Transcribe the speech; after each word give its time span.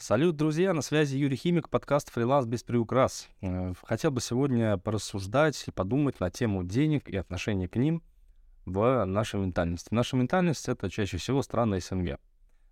Салют, 0.00 0.34
друзья, 0.34 0.72
на 0.72 0.80
связи 0.80 1.18
Юрий 1.18 1.36
Химик, 1.36 1.68
подкаст 1.68 2.10
«Фриланс 2.10 2.46
без 2.46 2.62
приукрас». 2.62 3.28
Э, 3.42 3.74
хотел 3.82 4.10
бы 4.10 4.22
сегодня 4.22 4.78
порассуждать 4.78 5.62
и 5.68 5.70
подумать 5.70 6.20
на 6.20 6.30
тему 6.30 6.64
денег 6.64 7.06
и 7.10 7.18
отношения 7.18 7.68
к 7.68 7.76
ним 7.76 8.02
в 8.64 9.04
нашей 9.04 9.40
ментальности. 9.40 9.88
Наша 9.90 10.16
ментальность— 10.16 10.66
это 10.70 10.88
чаще 10.88 11.18
всего 11.18 11.42
страны 11.42 11.80
СНГ. 11.82 12.18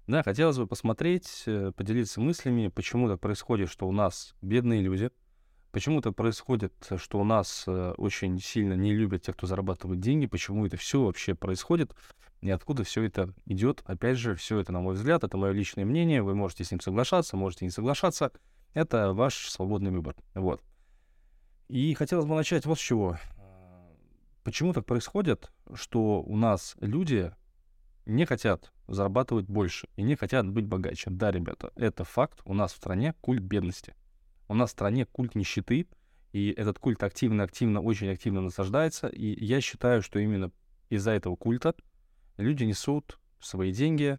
Да, 0.07 0.23
хотелось 0.23 0.57
бы 0.57 0.67
посмотреть, 0.67 1.43
э, 1.45 1.71
поделиться 1.77 2.19
мыслями, 2.19 2.69
почему 2.69 3.09
так 3.09 3.21
происходит, 3.21 3.69
что 3.69 3.87
у 3.87 3.93
нас 3.93 4.35
бедные 4.41 4.81
люди, 4.81 5.11
почему 5.71 6.01
так 6.01 6.15
происходит, 6.15 6.73
что 6.97 7.21
у 7.21 7.25
нас 7.25 7.65
э, 7.67 7.95
очень 7.97 8.39
сильно 8.41 8.75
не 8.75 8.95
любят 8.95 9.23
тех, 9.23 9.37
кто 9.37 9.47
зарабатывает 9.47 10.01
деньги, 10.01 10.27
почему 10.27 10.67
это 10.67 10.77
все 10.77 11.03
вообще 11.03 11.35
происходит, 11.35 11.95
и 12.41 12.51
откуда 12.51 12.85
все 12.85 13.03
это 13.03 13.35
идет. 13.47 13.83
Опять 13.85 14.19
же, 14.19 14.35
все 14.35 14.59
это, 14.59 14.73
на 14.73 14.81
мой 14.81 14.95
взгляд, 14.95 15.25
это 15.25 15.37
мое 15.37 15.53
личное 15.53 15.85
мнение, 15.85 16.23
вы 16.23 16.35
можете 16.35 16.65
с 16.65 16.71
ним 16.71 16.81
соглашаться, 16.81 17.37
можете 17.37 17.65
не 17.65 17.71
соглашаться, 17.71 18.33
это 18.75 19.13
ваш 19.13 19.49
свободный 19.49 19.91
выбор. 19.91 20.15
Вот. 20.35 20.63
И 21.69 21.93
хотелось 21.95 22.25
бы 22.25 22.35
начать 22.35 22.65
вот 22.65 22.79
с 22.79 22.83
чего. 22.83 23.19
Почему 24.45 24.73
так 24.73 24.87
происходит, 24.87 25.53
что 25.75 26.23
у 26.23 26.37
нас 26.37 26.75
люди 26.81 27.35
не 28.07 28.25
хотят 28.25 28.73
зарабатывать 28.87 29.47
больше 29.47 29.89
и 29.97 30.03
не 30.03 30.17
хотят 30.17 30.49
быть 30.49 30.65
богаче? 30.65 31.11
Да, 31.11 31.31
ребята, 31.31 31.71
это 31.77 32.05
факт. 32.05 32.41
У 32.45 32.55
нас 32.55 32.73
в 32.73 32.77
стране 32.77 33.15
культ 33.21 33.43
бедности. 33.43 33.95
У 34.49 34.55
нас 34.55 34.71
в 34.71 34.73
стране 34.73 35.05
культ 35.07 35.35
нищеты, 35.35 35.87
и 36.33 36.51
этот 36.51 36.79
культ 36.79 37.03
активно-активно, 37.03 37.81
очень 37.81 38.11
активно 38.11 38.41
насаждается. 38.41 39.09
И 39.09 39.45
я 39.45 39.61
считаю, 39.61 40.03
что 40.03 40.19
именно 40.19 40.51
из-за 40.89 41.13
этого 41.13 41.37
культа 41.37 41.75
люди 42.37 42.65
несут 42.65 43.19
свои 43.41 43.73
деньги 43.73 44.19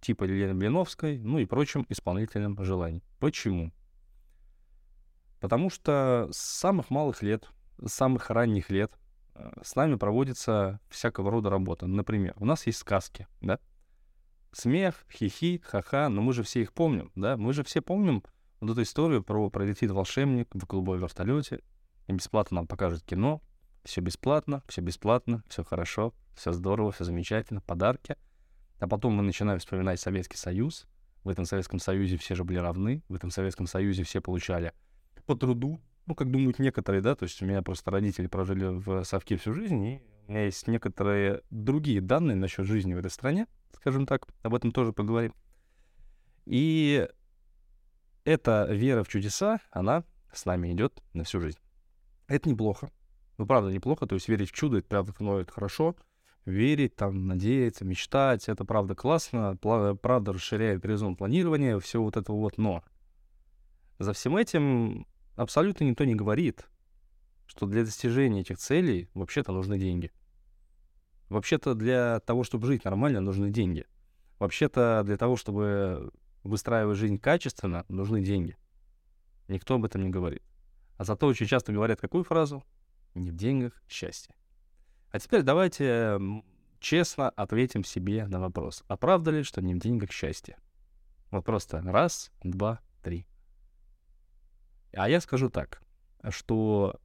типа 0.00 0.24
Елены 0.24 0.54
Блиновской, 0.54 1.18
ну 1.18 1.38
и 1.38 1.46
прочим 1.46 1.84
исполнителям 1.88 2.62
желаний. 2.62 3.02
Почему? 3.18 3.72
Потому 5.40 5.70
что 5.70 6.28
с 6.32 6.38
самых 6.38 6.90
малых 6.90 7.22
лет, 7.22 7.48
с 7.84 7.92
самых 7.92 8.30
ранних 8.30 8.70
лет 8.70 8.92
э, 9.34 9.50
с 9.62 9.76
нами 9.76 9.96
проводится 9.96 10.80
всякого 10.88 11.30
рода 11.30 11.50
работа. 11.50 11.86
Например, 11.86 12.34
у 12.38 12.44
нас 12.44 12.66
есть 12.66 12.78
сказки, 12.78 13.26
да? 13.40 13.58
Смех, 14.52 15.04
хихи, 15.12 15.60
ха-ха, 15.64 16.08
но 16.08 16.22
мы 16.22 16.32
же 16.32 16.42
все 16.42 16.62
их 16.62 16.72
помним, 16.72 17.12
да? 17.14 17.36
Мы 17.36 17.52
же 17.52 17.62
все 17.62 17.80
помним 17.80 18.24
вот 18.60 18.70
эту 18.70 18.82
историю 18.82 19.22
про 19.22 19.48
«Пролетит 19.50 19.90
волшебник 19.90 20.48
в 20.54 20.66
голубой 20.66 20.98
вертолете», 20.98 21.60
и 22.06 22.12
бесплатно 22.12 22.56
нам 22.56 22.66
покажут 22.66 23.04
кино, 23.04 23.42
все 23.84 24.00
бесплатно, 24.00 24.62
все 24.66 24.80
бесплатно, 24.80 25.42
все 25.48 25.64
хорошо, 25.64 26.14
все 26.34 26.52
здорово, 26.52 26.92
все 26.92 27.04
замечательно, 27.04 27.60
подарки. 27.60 28.16
А 28.80 28.88
потом 28.88 29.14
мы 29.14 29.22
начинаем 29.22 29.58
вспоминать 29.58 30.00
Советский 30.00 30.36
Союз. 30.36 30.86
В 31.24 31.28
этом 31.28 31.44
Советском 31.44 31.78
Союзе 31.78 32.16
все 32.16 32.34
же 32.34 32.44
были 32.44 32.58
равны, 32.58 33.02
в 33.08 33.14
этом 33.14 33.30
Советском 33.30 33.66
Союзе 33.66 34.04
все 34.04 34.20
получали 34.20 34.72
по 35.26 35.34
труду, 35.34 35.80
ну, 36.06 36.14
как 36.14 36.30
думают 36.30 36.58
некоторые, 36.58 37.02
да, 37.02 37.14
то 37.14 37.24
есть 37.24 37.42
у 37.42 37.44
меня 37.44 37.60
просто 37.60 37.90
родители 37.90 38.28
прожили 38.28 38.64
в 38.64 39.04
Совке 39.04 39.36
всю 39.36 39.52
жизнь, 39.52 39.84
и 39.84 40.02
у 40.26 40.30
меня 40.30 40.44
есть 40.46 40.66
некоторые 40.66 41.42
другие 41.50 42.00
данные 42.00 42.34
насчет 42.34 42.64
жизни 42.64 42.94
в 42.94 42.98
этой 42.98 43.10
стране, 43.10 43.46
скажем 43.74 44.06
так, 44.06 44.26
об 44.42 44.54
этом 44.54 44.72
тоже 44.72 44.94
поговорим. 44.94 45.34
И 46.46 47.06
эта 48.28 48.66
вера 48.70 49.02
в 49.02 49.08
чудеса, 49.08 49.60
она 49.70 50.04
с 50.32 50.44
нами 50.44 50.70
идет 50.72 51.02
на 51.14 51.24
всю 51.24 51.40
жизнь. 51.40 51.58
Это 52.26 52.48
неплохо. 52.48 52.90
Ну, 53.38 53.46
правда, 53.46 53.70
неплохо. 53.70 54.06
То 54.06 54.16
есть 54.16 54.28
верить 54.28 54.50
в 54.50 54.52
чудо, 54.52 54.78
это 54.78 54.88
правда, 54.88 55.14
ну, 55.18 55.38
это 55.38 55.50
хорошо. 55.50 55.96
Верить, 56.44 56.94
там, 56.94 57.26
надеяться, 57.26 57.86
мечтать, 57.86 58.48
это 58.48 58.66
правда 58.66 58.94
классно. 58.94 59.56
Правда 59.56 60.32
расширяет 60.34 60.80
горизонт 60.80 61.16
планирования, 61.16 61.78
все 61.78 62.02
вот 62.02 62.18
это 62.18 62.32
вот. 62.32 62.58
Но 62.58 62.84
за 63.98 64.12
всем 64.12 64.36
этим 64.36 65.06
абсолютно 65.34 65.84
никто 65.84 66.04
не 66.04 66.14
говорит, 66.14 66.68
что 67.46 67.64
для 67.66 67.82
достижения 67.82 68.42
этих 68.42 68.58
целей 68.58 69.08
вообще-то 69.14 69.52
нужны 69.52 69.78
деньги. 69.78 70.12
Вообще-то 71.30 71.74
для 71.74 72.20
того, 72.20 72.44
чтобы 72.44 72.66
жить 72.66 72.84
нормально, 72.84 73.20
нужны 73.20 73.50
деньги. 73.50 73.86
Вообще-то 74.38 75.02
для 75.04 75.16
того, 75.16 75.36
чтобы 75.36 76.12
выстраивать 76.42 76.98
жизнь 76.98 77.18
качественно, 77.18 77.84
нужны 77.88 78.22
деньги. 78.22 78.56
Никто 79.48 79.74
об 79.74 79.84
этом 79.84 80.02
не 80.02 80.10
говорит. 80.10 80.42
А 80.96 81.04
зато 81.04 81.26
очень 81.26 81.46
часто 81.46 81.72
говорят 81.72 82.00
какую 82.00 82.24
фразу? 82.24 82.64
Не 83.14 83.30
в 83.30 83.36
деньгах 83.36 83.72
счастье. 83.88 84.34
А 85.10 85.18
теперь 85.18 85.42
давайте 85.42 86.18
честно 86.80 87.30
ответим 87.30 87.84
себе 87.84 88.26
на 88.26 88.40
вопрос. 88.40 88.84
А 88.88 88.96
правда 88.96 89.30
ли, 89.30 89.42
что 89.42 89.62
не 89.62 89.74
в 89.74 89.78
деньгах 89.78 90.10
счастье? 90.12 90.58
Вот 91.30 91.44
просто 91.44 91.80
раз, 91.82 92.30
два, 92.42 92.80
три. 93.02 93.26
А 94.92 95.08
я 95.08 95.20
скажу 95.20 95.50
так, 95.50 95.82
что 96.30 97.00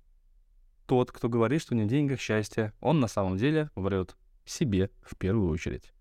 тот, 0.85 1.11
кто 1.11 1.29
говорит, 1.29 1.61
что 1.61 1.75
не 1.75 1.83
в 1.83 1.87
деньгах 1.87 2.19
счастье, 2.19 2.73
он 2.79 2.99
на 2.99 3.07
самом 3.07 3.37
деле 3.37 3.69
врет 3.75 4.15
себе 4.45 4.89
в 5.01 5.15
первую 5.15 5.49
очередь. 5.49 5.93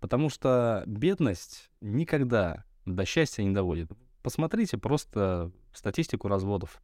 Потому 0.00 0.30
что 0.30 0.82
бедность 0.86 1.70
никогда 1.80 2.64
до 2.90 3.04
счастья 3.04 3.42
не 3.42 3.54
доводит. 3.54 3.90
Посмотрите 4.22 4.78
просто 4.78 5.50
статистику 5.72 6.28
разводов. 6.28 6.82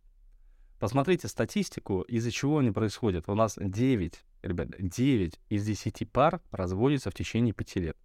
Посмотрите 0.78 1.28
статистику, 1.28 2.03
из-за 2.03 2.31
чего 2.31 2.59
они 2.59 2.71
происходят. 2.71 3.28
У 3.28 3.34
нас 3.34 3.59
9, 3.59 4.25
ребят, 4.43 4.69
9 4.78 5.41
из 5.49 5.67
10 5.67 6.11
пар 6.11 6.43
разводятся 6.50 7.11
в 7.11 7.15
течение 7.15 7.55
5 7.55 7.77
лет. 7.77 7.97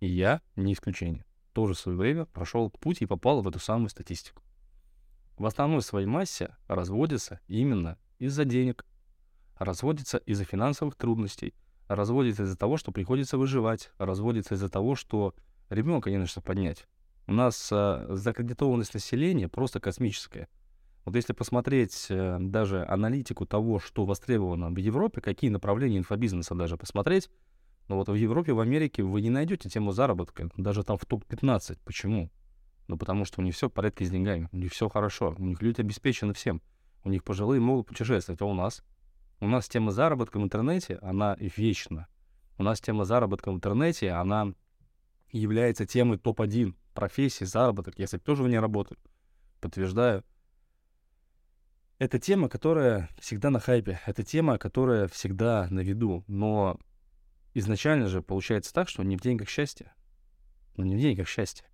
И 0.00 0.06
я 0.06 0.40
не 0.56 0.72
исключение. 0.72 1.24
Тоже 1.52 1.74
в 1.74 1.78
свое 1.78 1.98
время 1.98 2.24
прошел 2.26 2.70
путь 2.70 3.02
и 3.02 3.06
попал 3.06 3.42
в 3.42 3.48
эту 3.48 3.58
самую 3.58 3.90
статистику. 3.90 4.42
В 5.36 5.46
основной 5.46 5.82
своей 5.82 6.06
массе 6.06 6.56
разводятся 6.66 7.40
именно 7.46 7.98
из-за 8.18 8.44
денег, 8.44 8.84
разводятся 9.56 10.18
из-за 10.18 10.44
финансовых 10.44 10.94
трудностей, 10.94 11.54
разводятся 11.88 12.44
из-за 12.44 12.56
того, 12.56 12.76
что 12.76 12.90
приходится 12.90 13.38
выживать, 13.38 13.90
разводятся 13.98 14.54
из-за 14.54 14.68
того, 14.68 14.94
что 14.94 15.34
ребенка 15.68 16.10
не 16.10 16.16
на 16.16 16.26
что 16.26 16.40
поднять. 16.40 16.86
У 17.28 17.32
нас 17.34 17.68
э, 17.70 18.06
закредитованность 18.08 18.94
населения 18.94 19.48
просто 19.48 19.80
космическая. 19.80 20.48
Вот 21.04 21.14
если 21.14 21.34
посмотреть 21.34 22.06
э, 22.08 22.38
даже 22.40 22.86
аналитику 22.86 23.44
того, 23.44 23.80
что 23.80 24.06
востребовано 24.06 24.70
в 24.70 24.76
Европе, 24.78 25.20
какие 25.20 25.50
направления 25.50 25.98
инфобизнеса 25.98 26.54
даже 26.54 26.78
посмотреть, 26.78 27.28
ну 27.88 27.96
вот 27.96 28.08
в 28.08 28.14
Европе, 28.14 28.54
в 28.54 28.60
Америке 28.60 29.02
вы 29.02 29.20
не 29.20 29.28
найдете 29.28 29.68
тему 29.68 29.92
заработка, 29.92 30.48
даже 30.56 30.82
там 30.84 30.96
в 30.96 31.04
топ-15. 31.04 31.76
Почему? 31.84 32.30
Ну 32.86 32.96
потому 32.96 33.26
что 33.26 33.42
у 33.42 33.44
них 33.44 33.54
все 33.54 33.68
в 33.68 33.72
порядке 33.74 34.06
с 34.06 34.10
деньгами, 34.10 34.48
у 34.50 34.56
них 34.56 34.72
все 34.72 34.88
хорошо, 34.88 35.34
у 35.36 35.44
них 35.44 35.60
люди 35.60 35.82
обеспечены 35.82 36.32
всем, 36.32 36.62
у 37.04 37.10
них 37.10 37.24
пожилые 37.24 37.60
могут 37.60 37.88
путешествовать, 37.88 38.40
а 38.40 38.46
у 38.46 38.54
нас? 38.54 38.82
У 39.40 39.46
нас 39.46 39.68
тема 39.68 39.90
заработка 39.90 40.40
в 40.40 40.42
интернете, 40.42 40.98
она 41.02 41.36
вечна. 41.38 42.08
У 42.56 42.62
нас 42.62 42.80
тема 42.80 43.04
заработка 43.04 43.52
в 43.52 43.54
интернете, 43.54 44.12
она 44.12 44.54
является 45.30 45.84
темой 45.84 46.16
топ-1 46.16 46.74
профессии, 46.98 47.44
заработок. 47.44 47.96
Я, 47.96 48.06
кстати, 48.06 48.24
тоже 48.24 48.42
в 48.42 48.48
ней 48.48 48.58
работаю. 48.58 48.98
Подтверждаю. 49.60 50.24
Это 51.98 52.18
тема, 52.18 52.48
которая 52.48 53.08
всегда 53.20 53.50
на 53.50 53.60
хайпе. 53.60 54.00
Это 54.04 54.24
тема, 54.24 54.58
которая 54.58 55.06
всегда 55.06 55.68
на 55.70 55.78
виду. 55.78 56.24
Но 56.26 56.80
изначально 57.54 58.08
же 58.08 58.20
получается 58.20 58.74
так, 58.74 58.88
что 58.88 59.04
не 59.04 59.16
в 59.16 59.20
деньгах 59.20 59.48
счастье. 59.48 59.92
Ну, 60.76 60.82
не 60.84 60.96
в 60.96 60.98
деньгах 60.98 61.28
счастье. 61.28 61.68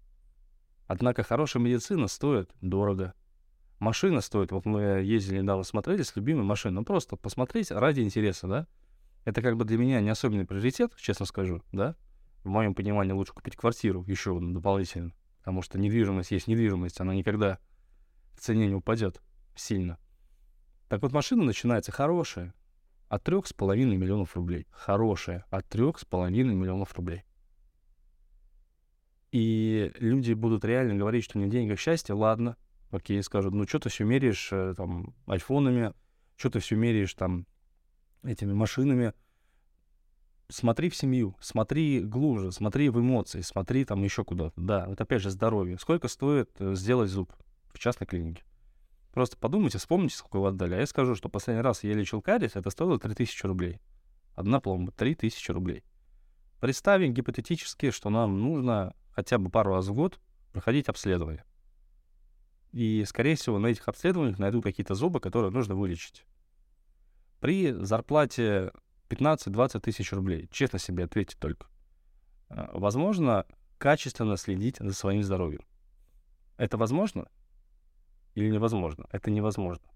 Однако 0.86 1.22
хорошая 1.22 1.62
медицина 1.62 2.06
стоит 2.06 2.50
дорого. 2.60 3.14
Машина 3.78 4.20
стоит, 4.20 4.52
вот 4.52 4.66
мы 4.66 4.82
ездили 5.02 5.40
недавно, 5.40 5.64
смотрели 5.64 6.02
с 6.02 6.14
любимой 6.16 6.44
машиной, 6.44 6.74
ну 6.74 6.84
просто 6.84 7.16
посмотреть 7.16 7.70
ради 7.70 8.02
интереса, 8.02 8.46
да? 8.46 8.66
Это 9.24 9.40
как 9.40 9.56
бы 9.56 9.64
для 9.64 9.78
меня 9.78 10.02
не 10.02 10.10
особенный 10.10 10.44
приоритет, 10.44 10.94
честно 10.96 11.24
скажу, 11.24 11.62
да? 11.72 11.96
В 12.44 12.48
моем 12.48 12.74
понимании 12.74 13.12
лучше 13.12 13.32
купить 13.32 13.56
квартиру 13.56 14.04
еще 14.06 14.38
дополнительно, 14.38 15.12
потому 15.38 15.62
что 15.62 15.78
недвижимость 15.78 16.30
есть 16.30 16.46
недвижимость, 16.46 17.00
она 17.00 17.14
никогда 17.14 17.58
в 18.34 18.40
цене 18.40 18.68
не 18.68 18.74
упадет 18.74 19.22
сильно. 19.54 19.98
Так 20.88 21.02
вот, 21.02 21.12
машина 21.12 21.44
начинается 21.44 21.90
хорошая, 21.90 22.54
от 23.08 23.24
трех 23.24 23.46
с 23.46 23.52
половиной 23.52 23.96
миллионов 23.96 24.36
рублей. 24.36 24.66
Хорошая, 24.70 25.44
от 25.50 25.66
трех 25.68 25.98
с 25.98 26.04
половиной 26.04 26.54
миллионов 26.54 26.94
рублей. 26.94 27.22
И 29.32 29.92
люди 29.98 30.32
будут 30.32 30.64
реально 30.64 30.94
говорить, 30.94 31.24
что 31.24 31.38
не 31.38 31.46
в 31.46 31.48
деньгах 31.48 31.78
счастье, 31.78 32.14
ладно, 32.14 32.56
окей, 32.90 33.22
скажут, 33.22 33.54
ну 33.54 33.66
что 33.66 33.78
ты 33.78 33.88
все 33.88 34.04
меряешь 34.04 34.50
э, 34.52 34.74
там 34.76 35.14
айфонами, 35.26 35.92
что 36.36 36.50
ты 36.50 36.60
все 36.60 36.76
меряешь 36.76 37.14
там 37.14 37.46
этими 38.22 38.52
машинами. 38.52 39.12
Смотри 40.48 40.90
в 40.90 40.96
семью, 40.96 41.36
смотри 41.40 42.00
глубже, 42.00 42.52
смотри 42.52 42.90
в 42.90 43.00
эмоции, 43.00 43.40
смотри 43.40 43.84
там 43.84 44.02
еще 44.02 44.24
куда-то. 44.24 44.60
Да, 44.60 44.86
вот 44.86 45.00
опять 45.00 45.22
же 45.22 45.30
здоровье. 45.30 45.78
Сколько 45.78 46.08
стоит 46.08 46.50
э, 46.58 46.74
сделать 46.74 47.10
зуб 47.10 47.32
в 47.72 47.78
частной 47.78 48.06
клинике? 48.06 48.42
Просто 49.12 49.38
подумайте, 49.38 49.78
вспомните, 49.78 50.16
сколько 50.16 50.40
вы 50.40 50.48
отдали. 50.48 50.74
А 50.74 50.80
я 50.80 50.86
скажу, 50.86 51.14
что 51.14 51.28
последний 51.28 51.62
раз 51.62 51.82
я 51.82 51.94
лечил 51.94 52.20
кариес, 52.20 52.56
это 52.56 52.68
стоило 52.70 52.98
3000 52.98 53.46
рублей. 53.46 53.80
Одна 54.34 54.60
пломба, 54.60 54.92
3000 54.92 55.50
рублей. 55.52 55.82
Представим 56.60 57.14
гипотетически, 57.14 57.90
что 57.90 58.10
нам 58.10 58.40
нужно 58.40 58.94
хотя 59.12 59.38
бы 59.38 59.50
пару 59.50 59.72
раз 59.72 59.86
в 59.86 59.94
год 59.94 60.18
проходить 60.52 60.88
обследование. 60.88 61.44
И, 62.72 63.04
скорее 63.06 63.36
всего, 63.36 63.58
на 63.58 63.68
этих 63.68 63.86
обследованиях 63.86 64.38
найдут 64.38 64.64
какие-то 64.64 64.94
зубы, 64.94 65.20
которые 65.20 65.52
нужно 65.52 65.74
вылечить. 65.74 66.24
При 67.38 67.70
зарплате 67.70 68.72
15-20 69.08 69.80
тысяч 69.80 70.12
рублей, 70.12 70.48
честно 70.50 70.78
себе 70.78 71.04
ответьте 71.04 71.36
только, 71.38 71.66
а, 72.48 72.70
возможно 72.72 73.46
качественно 73.78 74.36
следить 74.36 74.76
за 74.78 74.92
своим 74.94 75.22
здоровьем. 75.22 75.62
Это 76.56 76.76
возможно 76.76 77.28
или 78.34 78.50
невозможно? 78.50 79.06
Это 79.12 79.30
невозможно. 79.30 79.86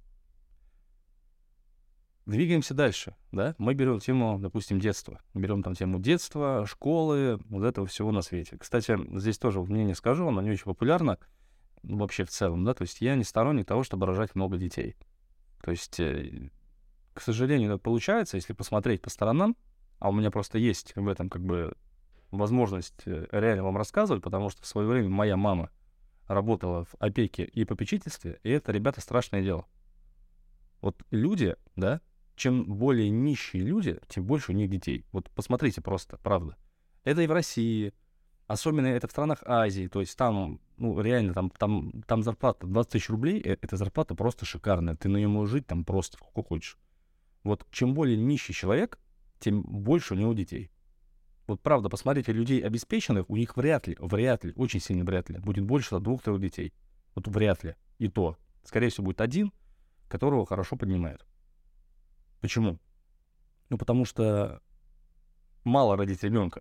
Двигаемся 2.27 2.75
дальше, 2.75 3.17
да? 3.33 3.55
Мы 3.57 3.73
берем 3.73 4.01
тему, 4.01 4.39
допустим, 4.39 4.79
детства. 4.79 5.19
Берем 5.33 5.63
там 5.63 5.75
тему 5.75 5.99
детства, 5.99 6.67
школы, 6.67 7.39
вот 7.49 7.65
этого 7.65 7.87
всего 7.87 8.13
на 8.13 8.21
свете. 8.21 8.59
Кстати, 8.59 8.99
здесь 9.19 9.39
тоже 9.39 9.63
мнение 9.63 9.95
скажу, 9.95 10.29
оно 10.29 10.43
не 10.43 10.51
очень 10.51 10.65
популярно 10.65 11.19
вообще 11.83 12.25
в 12.25 12.29
целом, 12.29 12.65
да? 12.65 12.75
То 12.75 12.83
есть 12.83 13.01
я 13.01 13.15
не 13.15 13.25
сторонник 13.25 13.67
того, 13.67 13.83
чтобы 13.83 14.05
рожать 14.05 14.35
много 14.35 14.59
детей. 14.59 14.95
То 15.63 15.71
есть, 15.71 15.99
э, 16.01 16.51
к 17.19 17.21
сожалению, 17.21 17.73
это 17.73 17.79
получается, 17.79 18.37
если 18.37 18.53
посмотреть 18.53 19.03
по 19.03 19.11
сторонам, 19.11 19.57
а 19.99 20.09
у 20.09 20.13
меня 20.13 20.31
просто 20.31 20.57
есть 20.57 20.95
в 20.95 21.09
этом 21.09 21.29
как 21.29 21.43
бы 21.43 21.75
возможность 22.31 23.03
э, 23.07 23.27
реально 23.33 23.65
вам 23.65 23.77
рассказывать, 23.77 24.23
потому 24.23 24.51
что 24.51 24.63
в 24.63 24.67
свое 24.67 24.87
время 24.87 25.09
моя 25.09 25.37
мама 25.37 25.71
работала 26.29 26.85
в 26.85 26.95
опеке 27.01 27.43
и 27.43 27.65
попечительстве, 27.65 28.39
и 28.45 28.51
это, 28.51 28.71
ребята, 28.71 29.01
страшное 29.01 29.43
дело. 29.43 29.67
Вот 30.81 31.03
люди, 31.11 31.57
да, 31.75 32.01
чем 32.37 32.65
более 32.67 33.11
нищие 33.11 33.65
люди, 33.65 33.99
тем 34.07 34.25
больше 34.25 34.53
у 34.53 34.55
них 34.55 34.71
детей. 34.71 35.05
Вот 35.11 35.29
посмотрите 35.31 35.81
просто, 35.81 36.19
правда. 36.19 36.57
Это 37.03 37.23
и 37.23 37.27
в 37.27 37.33
России, 37.33 37.93
особенно 38.47 38.87
это 38.87 39.09
в 39.09 39.11
странах 39.11 39.43
Азии, 39.45 39.89
то 39.89 39.99
есть 39.99 40.17
там, 40.17 40.61
ну, 40.77 41.01
реально, 41.01 41.35
там, 41.35 41.51
там, 41.51 42.01
там 42.07 42.23
зарплата 42.23 42.69
20 42.69 42.93
тысяч 42.93 43.11
рублей, 43.11 43.41
э, 43.41 43.57
эта 43.61 43.77
зарплата 43.77 44.15
просто 44.15 44.45
шикарная, 44.45 44.95
ты 44.95 45.09
на 45.09 45.17
нее 45.17 45.27
можешь 45.27 45.51
жить 45.51 45.67
там 45.67 45.85
просто 45.85 46.17
сколько 46.17 46.47
хочешь. 46.47 46.79
Вот 47.49 47.67
чем 47.71 47.95
более 47.95 48.19
нищий 48.19 48.53
человек, 48.53 48.99
тем 49.41 49.63
больше 49.63 50.13
у 50.13 50.19
него 50.19 50.35
детей. 50.35 50.71
Вот 51.47 51.63
правда, 51.63 51.89
посмотрите, 51.89 52.31
людей 52.31 52.61
обеспеченных, 52.61 53.31
у 53.31 53.37
них 53.37 53.57
вряд 53.57 53.87
ли, 53.87 53.97
вряд 54.01 54.45
ли, 54.45 54.53
очень 54.55 54.81
сильно 54.81 55.03
вряд 55.03 55.31
ли, 55.31 55.39
будет 55.39 55.65
больше 55.65 55.99
двух-трех 55.99 56.39
детей. 56.43 56.75
Вот 57.15 57.27
вряд 57.27 57.65
ли. 57.65 57.75
И 57.99 58.09
то. 58.09 58.37
Скорее 58.65 58.91
всего, 58.91 59.07
будет 59.07 59.23
один, 59.23 59.51
которого 60.09 60.45
хорошо 60.45 60.77
поднимают. 60.77 61.27
Почему? 62.43 62.79
Ну, 63.71 63.79
потому 63.79 64.05
что 64.05 64.61
мало 65.65 65.97
родить 65.97 66.23
ребенка. 66.23 66.61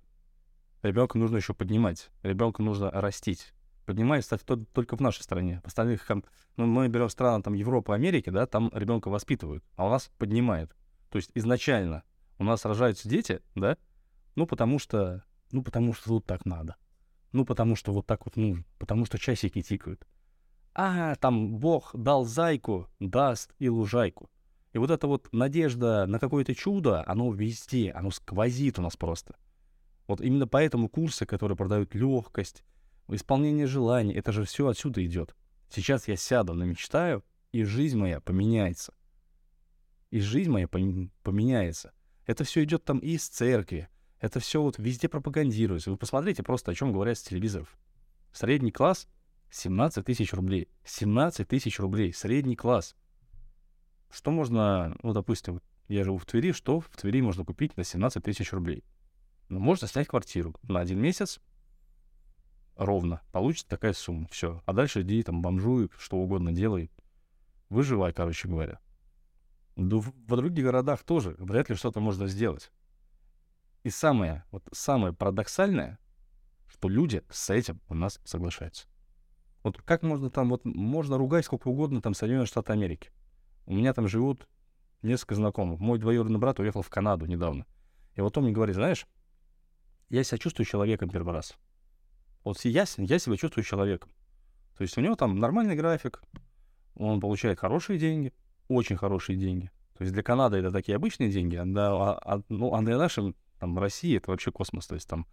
Ребенка 0.83 1.17
нужно 1.17 1.35
еще 1.35 1.53
поднимать. 1.53 2.09
Ребенка 2.23 2.63
нужно 2.63 2.89
растить. 2.91 3.53
Поднимать, 3.87 4.23
кстати, 4.23 4.43
только 4.43 4.97
в 4.97 4.99
нашей 4.99 5.21
стране. 5.21 5.61
В 5.63 5.67
остальных, 5.67 6.05
ну, 6.57 6.65
мы 6.65 6.89
берем 6.89 7.07
страны 7.07 7.41
там 7.41 7.53
Европы, 7.53 7.93
Америки, 7.93 8.29
да, 8.29 8.45
там 8.45 8.69
ребенка 8.73 9.07
воспитывают, 9.07 9.63
а 9.77 9.85
у 9.87 9.89
нас 9.89 10.11
поднимают. 10.17 10.75
То 11.09 11.15
есть 11.15 11.31
изначально 11.35 12.03
у 12.37 12.43
нас 12.43 12.65
рожаются 12.65 13.07
дети, 13.07 13.41
да, 13.55 13.77
ну, 14.35 14.45
потому 14.45 14.77
что, 14.77 15.23
ну, 15.53 15.63
потому 15.63 15.93
что 15.93 16.09
тут 16.09 16.25
так 16.25 16.45
надо. 16.45 16.75
Ну, 17.31 17.45
потому 17.45 17.77
что 17.77 17.93
вот 17.93 18.05
так 18.05 18.25
вот 18.25 18.35
нужно. 18.35 18.65
Потому 18.77 19.05
что 19.05 19.17
часики 19.17 19.61
тикают. 19.61 20.05
А, 20.73 21.15
там 21.15 21.55
Бог 21.55 21.91
дал 21.93 22.25
зайку, 22.25 22.89
даст 22.99 23.55
и 23.57 23.69
лужайку. 23.69 24.29
И 24.73 24.79
вот 24.79 24.91
эта 24.91 25.07
вот 25.07 25.29
надежда 25.31 26.05
на 26.07 26.19
какое-то 26.19 26.53
чудо, 26.53 27.05
оно 27.07 27.31
везде, 27.31 27.91
оно 27.91 28.11
сквозит 28.11 28.79
у 28.79 28.81
нас 28.81 28.97
просто. 28.97 29.37
Вот 30.07 30.19
именно 30.19 30.45
поэтому 30.45 30.89
курсы, 30.89 31.25
которые 31.25 31.55
продают 31.55 31.95
легкость, 31.95 32.65
исполнение 33.15 33.67
желаний, 33.67 34.13
это 34.13 34.31
же 34.31 34.43
все 34.43 34.67
отсюда 34.67 35.05
идет. 35.05 35.35
Сейчас 35.69 36.07
я 36.07 36.15
сяду, 36.15 36.53
намечтаю, 36.53 37.23
и 37.51 37.63
жизнь 37.63 37.97
моя 37.97 38.19
поменяется. 38.19 38.93
И 40.09 40.19
жизнь 40.19 40.49
моя 40.49 40.67
поменяется. 40.67 41.93
Это 42.25 42.43
все 42.43 42.63
идет 42.63 42.83
там 42.83 42.99
и 42.99 43.11
из 43.11 43.27
церкви. 43.27 43.89
Это 44.19 44.39
все 44.39 44.61
вот 44.61 44.77
везде 44.79 45.09
пропагандируется. 45.09 45.91
Вы 45.91 45.97
посмотрите 45.97 46.43
просто, 46.43 46.71
о 46.71 46.75
чем 46.75 46.91
говорят 46.91 47.17
с 47.17 47.23
телевизоров. 47.23 47.77
Средний 48.31 48.71
класс 48.71 49.07
17 49.51 50.05
тысяч 50.05 50.33
рублей. 50.33 50.69
17 50.85 51.47
тысяч 51.47 51.79
рублей. 51.79 52.13
Средний 52.13 52.55
класс. 52.55 52.95
Что 54.09 54.31
можно, 54.31 54.97
ну, 55.03 55.13
допустим, 55.13 55.61
я 55.87 56.03
живу 56.03 56.17
в 56.17 56.25
Твери, 56.25 56.51
что 56.51 56.79
в 56.79 56.89
Твери 56.89 57.21
можно 57.21 57.45
купить 57.45 57.77
на 57.77 57.83
17 57.83 58.23
тысяч 58.23 58.51
рублей? 58.51 58.83
Ну, 59.49 59.59
можно 59.59 59.87
снять 59.87 60.07
квартиру 60.07 60.55
на 60.63 60.79
один 60.79 60.99
месяц, 60.99 61.39
ровно, 62.77 63.21
получится 63.31 63.67
такая 63.67 63.93
сумма, 63.93 64.27
все. 64.29 64.61
А 64.65 64.73
дальше 64.73 65.01
иди 65.01 65.21
там 65.23 65.41
бомжуй, 65.41 65.89
что 65.97 66.17
угодно 66.17 66.51
делай, 66.51 66.91
выживай, 67.69 68.13
короче 68.13 68.47
говоря. 68.47 68.79
Да 69.75 69.97
во 70.27 70.37
других 70.37 70.65
городах 70.65 71.03
тоже 71.03 71.35
вряд 71.37 71.69
ли 71.69 71.75
что-то 71.75 71.99
можно 71.99 72.27
сделать. 72.27 72.71
И 73.83 73.89
самое, 73.89 74.43
вот 74.51 74.67
самое 74.71 75.13
парадоксальное, 75.13 75.99
что 76.67 76.89
люди 76.89 77.23
с 77.29 77.49
этим 77.49 77.79
у 77.87 77.93
нас 77.93 78.19
соглашаются. 78.23 78.87
Вот 79.63 79.81
как 79.81 80.01
можно 80.01 80.29
там, 80.29 80.49
вот 80.49 80.65
можно 80.65 81.17
ругать 81.17 81.45
сколько 81.45 81.67
угодно 81.67 82.01
там 82.01 82.13
Соединенные 82.13 82.47
Штаты 82.47 82.73
Америки. 82.73 83.11
У 83.65 83.73
меня 83.73 83.93
там 83.93 84.07
живут 84.07 84.47
несколько 85.01 85.35
знакомых. 85.35 85.79
Мой 85.79 85.99
двоюродный 85.99 86.39
брат 86.39 86.59
уехал 86.59 86.81
в 86.81 86.89
Канаду 86.89 87.25
недавно. 87.25 87.65
И 88.15 88.21
вот 88.21 88.37
он 88.37 88.45
мне 88.45 88.53
говорит, 88.53 88.75
знаешь, 88.75 89.05
я 90.09 90.23
себя 90.23 90.37
чувствую 90.37 90.65
человеком 90.65 91.09
первый 91.09 91.33
раз. 91.33 91.55
Вот 92.47 92.63
я, 92.63 92.85
я 92.97 93.19
себя 93.19 93.35
чувствую 93.35 93.65
человеком. 93.65 94.09
То 94.77 94.83
есть 94.83 94.97
у 94.97 95.01
него 95.01 95.15
там 95.15 95.37
нормальный 95.37 95.75
график, 95.75 96.23
он 96.95 97.19
получает 97.19 97.59
хорошие 97.59 97.99
деньги, 97.99 98.33
очень 98.69 98.95
хорошие 98.95 99.37
деньги. 99.37 99.69
То 99.97 100.03
есть 100.03 100.13
для 100.13 100.23
Канады 100.23 100.57
это 100.57 100.71
такие 100.71 100.95
обычные 100.95 101.29
деньги, 101.29 101.55
а, 101.55 101.65
а, 101.65 102.19
а, 102.23 102.41
ну, 102.47 102.73
а 102.73 102.81
для 102.83 102.97
нашей 102.97 103.35
там, 103.59 103.77
России 103.77 104.15
это 104.15 104.31
вообще 104.31 104.51
космос. 104.51 104.87
То 104.87 104.95
есть 104.95 105.09
там, 105.09 105.27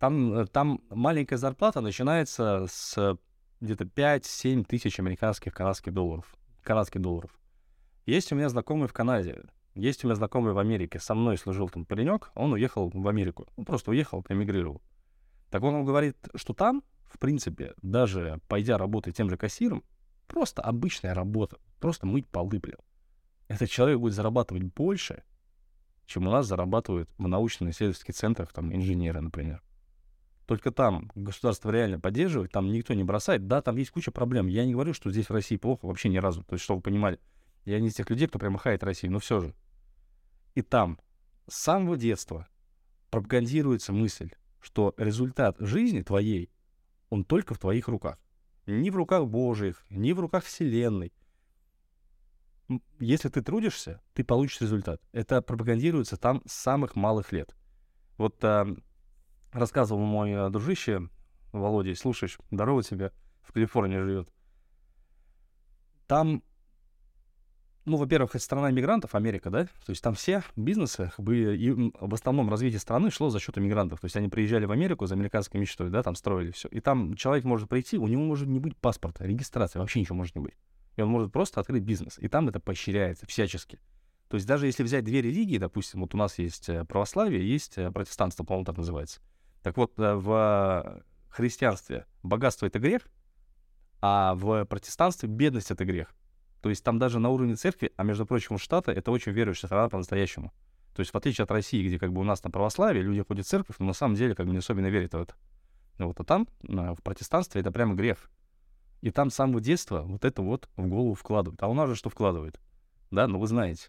там, 0.00 0.34
э, 0.34 0.46
там 0.46 0.80
маленькая 0.90 1.36
зарплата 1.36 1.80
начинается 1.80 2.66
с 2.68 3.16
где-то 3.60 3.84
5-7 3.84 4.64
тысяч 4.64 4.98
американских 4.98 5.54
канадских 5.54 5.92
долларов. 5.92 6.34
Канадских 6.64 7.00
долларов. 7.00 7.38
Есть 8.04 8.32
у 8.32 8.34
меня 8.34 8.48
знакомый 8.48 8.88
в 8.88 8.92
Канаде, 8.92 9.44
есть 9.74 10.02
у 10.02 10.08
меня 10.08 10.16
знакомый 10.16 10.54
в 10.54 10.58
Америке. 10.58 10.98
Со 10.98 11.14
мной 11.14 11.38
служил 11.38 11.68
там 11.68 11.84
паренек, 11.84 12.32
он 12.34 12.52
уехал 12.52 12.90
в 12.92 13.06
Америку. 13.06 13.46
Он 13.56 13.64
просто 13.64 13.92
уехал, 13.92 14.24
эмигрировал. 14.28 14.82
Так 15.52 15.62
он 15.62 15.84
говорит, 15.84 16.16
что 16.34 16.54
там, 16.54 16.82
в 17.04 17.18
принципе, 17.18 17.74
даже 17.82 18.40
пойдя 18.48 18.78
работать 18.78 19.14
тем 19.14 19.28
же 19.28 19.36
кассиром, 19.36 19.84
просто 20.26 20.62
обычная 20.62 21.12
работа, 21.12 21.58
просто 21.78 22.06
мыть 22.06 22.26
полы, 22.26 22.58
блин. 22.58 22.78
Этот 23.48 23.68
человек 23.68 23.98
будет 24.00 24.14
зарабатывать 24.14 24.62
больше, 24.62 25.24
чем 26.06 26.26
у 26.26 26.30
нас 26.30 26.46
зарабатывают 26.46 27.10
в 27.18 27.28
научно-исследовательских 27.28 28.14
центрах 28.14 28.50
там 28.50 28.74
инженеры, 28.74 29.20
например. 29.20 29.62
Только 30.46 30.70
там 30.70 31.10
государство 31.14 31.68
реально 31.68 32.00
поддерживает, 32.00 32.50
там 32.50 32.72
никто 32.72 32.94
не 32.94 33.04
бросает. 33.04 33.46
Да, 33.46 33.60
там 33.60 33.76
есть 33.76 33.90
куча 33.90 34.10
проблем. 34.10 34.46
Я 34.46 34.64
не 34.64 34.72
говорю, 34.72 34.94
что 34.94 35.10
здесь 35.10 35.28
в 35.28 35.32
России 35.34 35.56
плохо 35.58 35.84
вообще 35.84 36.08
ни 36.08 36.16
разу. 36.16 36.44
То 36.44 36.54
есть, 36.54 36.64
чтобы 36.64 36.78
вы 36.78 36.84
понимали, 36.84 37.20
я 37.66 37.78
не 37.78 37.88
из 37.88 37.94
тех 37.94 38.08
людей, 38.08 38.26
кто 38.26 38.38
прямо 38.38 38.58
хает 38.58 38.82
Россию, 38.82 39.12
но 39.12 39.18
все 39.18 39.40
же. 39.40 39.54
И 40.54 40.62
там 40.62 40.98
с 41.46 41.56
самого 41.56 41.98
детства 41.98 42.48
пропагандируется 43.10 43.92
мысль, 43.92 44.32
что 44.62 44.94
результат 44.96 45.56
жизни 45.58 46.02
твоей, 46.02 46.50
он 47.10 47.24
только 47.24 47.54
в 47.54 47.58
твоих 47.58 47.88
руках. 47.88 48.18
Не 48.64 48.90
в 48.90 48.96
руках 48.96 49.26
Божьих, 49.26 49.84
не 49.90 50.12
в 50.12 50.20
руках 50.20 50.44
Вселенной. 50.44 51.12
Если 53.00 53.28
ты 53.28 53.42
трудишься, 53.42 54.00
ты 54.14 54.24
получишь 54.24 54.60
результат. 54.60 55.02
Это 55.12 55.42
пропагандируется 55.42 56.16
там 56.16 56.42
с 56.46 56.52
самых 56.52 56.96
малых 56.96 57.32
лет. 57.32 57.54
Вот 58.16 58.42
а, 58.44 58.66
рассказывал 59.50 60.00
мой 60.00 60.32
а, 60.32 60.48
дружище 60.48 61.08
Володя, 61.52 61.94
слушаешь, 61.94 62.38
здорово 62.50 62.82
тебе, 62.82 63.12
в 63.42 63.52
Калифорнии 63.52 63.98
живет. 63.98 64.32
Там 66.06 66.42
ну, 67.84 67.96
во-первых, 67.96 68.34
это 68.34 68.44
страна 68.44 68.70
иммигрантов, 68.70 69.14
Америка, 69.14 69.50
да, 69.50 69.64
то 69.64 69.90
есть 69.90 70.02
там 70.02 70.14
все 70.14 70.42
бизнесы, 70.56 71.10
и 71.18 71.92
в 72.00 72.14
основном 72.14 72.48
развитие 72.48 72.78
страны 72.78 73.10
шло 73.10 73.30
за 73.30 73.40
счет 73.40 73.58
иммигрантов, 73.58 74.00
то 74.00 74.04
есть 74.04 74.16
они 74.16 74.28
приезжали 74.28 74.64
в 74.64 74.72
Америку 74.72 75.06
за 75.06 75.14
американской 75.14 75.60
мечтой, 75.60 75.90
да, 75.90 76.02
там 76.02 76.14
строили 76.14 76.52
все, 76.52 76.68
и 76.68 76.80
там 76.80 77.14
человек 77.14 77.44
может 77.44 77.68
прийти, 77.68 77.98
у 77.98 78.06
него 78.06 78.22
может 78.22 78.48
не 78.48 78.60
быть 78.60 78.76
паспорта, 78.76 79.24
регистрации, 79.24 79.78
вообще 79.78 80.00
ничего 80.00 80.16
может 80.16 80.34
не 80.36 80.42
быть, 80.42 80.54
и 80.96 81.02
он 81.02 81.08
может 81.08 81.32
просто 81.32 81.60
открыть 81.60 81.82
бизнес, 81.82 82.18
и 82.18 82.28
там 82.28 82.48
это 82.48 82.60
поощряется 82.60 83.26
всячески. 83.26 83.78
То 84.32 84.36
есть 84.36 84.46
даже 84.46 84.64
если 84.64 84.82
взять 84.82 85.04
две 85.04 85.20
религии, 85.20 85.58
допустим, 85.58 86.00
вот 86.00 86.14
у 86.14 86.16
нас 86.16 86.38
есть 86.38 86.70
э, 86.70 86.86
православие, 86.86 87.46
есть 87.46 87.76
э, 87.76 87.90
протестанство, 87.90 88.44
по-моему, 88.44 88.64
так 88.64 88.78
называется. 88.78 89.20
Так 89.62 89.76
вот, 89.76 89.92
э, 89.98 90.14
в 90.14 91.02
христианстве 91.28 92.06
богатство— 92.22 92.64
это 92.68 92.78
грех, 92.78 93.02
а 94.00 94.34
в 94.34 94.64
протестанстве 94.64 95.28
бедность— 95.28 95.70
это 95.72 95.84
грех. 95.84 96.14
То 96.62 96.70
есть 96.70 96.84
там 96.84 96.98
даже 96.98 97.18
на 97.18 97.28
уровне 97.28 97.56
церкви, 97.56 97.92
а 97.96 98.04
между 98.04 98.24
прочим, 98.24 98.54
у 98.54 98.58
штата 98.58 98.92
это 98.92 99.10
очень 99.10 99.32
верующая 99.32 99.66
страна 99.66 99.88
по-настоящему. 99.88 100.52
То 100.94 101.00
есть 101.00 101.12
в 101.12 101.16
отличие 101.16 101.42
от 101.42 101.50
России, 101.50 101.86
где 101.86 101.98
как 101.98 102.12
бы 102.12 102.20
у 102.20 102.24
нас 102.24 102.42
на 102.44 102.50
православие 102.50 103.02
люди 103.02 103.22
ходят 103.22 103.46
в 103.46 103.48
церковь, 103.48 103.76
но 103.80 103.86
на 103.86 103.92
самом 103.92 104.14
деле 104.14 104.34
как 104.34 104.46
бы 104.46 104.52
не 104.52 104.58
особенно 104.58 104.86
верят 104.86 105.12
в 105.12 105.20
это. 105.20 105.34
Вот, 105.98 106.18
а 106.20 106.24
там, 106.24 106.46
в 106.62 107.02
протестанстве, 107.02 107.60
это 107.60 107.72
прямо 107.72 107.94
грех. 107.94 108.30
И 109.00 109.10
там 109.10 109.30
с 109.30 109.34
самого 109.34 109.60
детства 109.60 110.02
вот 110.02 110.24
это 110.24 110.42
вот 110.42 110.68
в 110.76 110.86
голову 110.86 111.14
вкладывают. 111.14 111.62
А 111.62 111.68
у 111.68 111.74
нас 111.74 111.88
же 111.88 111.96
что 111.96 112.10
вкладывает? 112.10 112.60
Да, 113.10 113.26
ну 113.26 113.40
вы 113.40 113.48
знаете. 113.48 113.88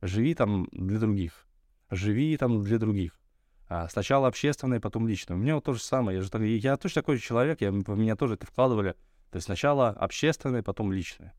Живи 0.00 0.34
там 0.34 0.66
для 0.72 0.98
других. 0.98 1.46
Живи 1.90 2.36
там 2.38 2.62
для 2.62 2.78
других. 2.78 3.20
А 3.68 3.88
сначала 3.88 4.28
общественное, 4.28 4.80
потом 4.80 5.06
личное. 5.06 5.36
У 5.36 5.40
меня 5.40 5.56
вот 5.56 5.64
то 5.64 5.74
же 5.74 5.82
самое. 5.82 6.18
Я, 6.18 6.22
же, 6.22 6.46
я 6.46 6.76
точно 6.78 7.02
такой 7.02 7.16
же 7.16 7.22
человек, 7.22 7.60
я, 7.60 7.70
меня 7.70 8.16
тоже 8.16 8.34
это 8.34 8.46
вкладывали. 8.46 8.92
То 9.30 9.36
есть 9.36 9.46
сначала 9.46 9.90
общественное, 9.90 10.62
потом 10.62 10.92
личное. 10.92 11.34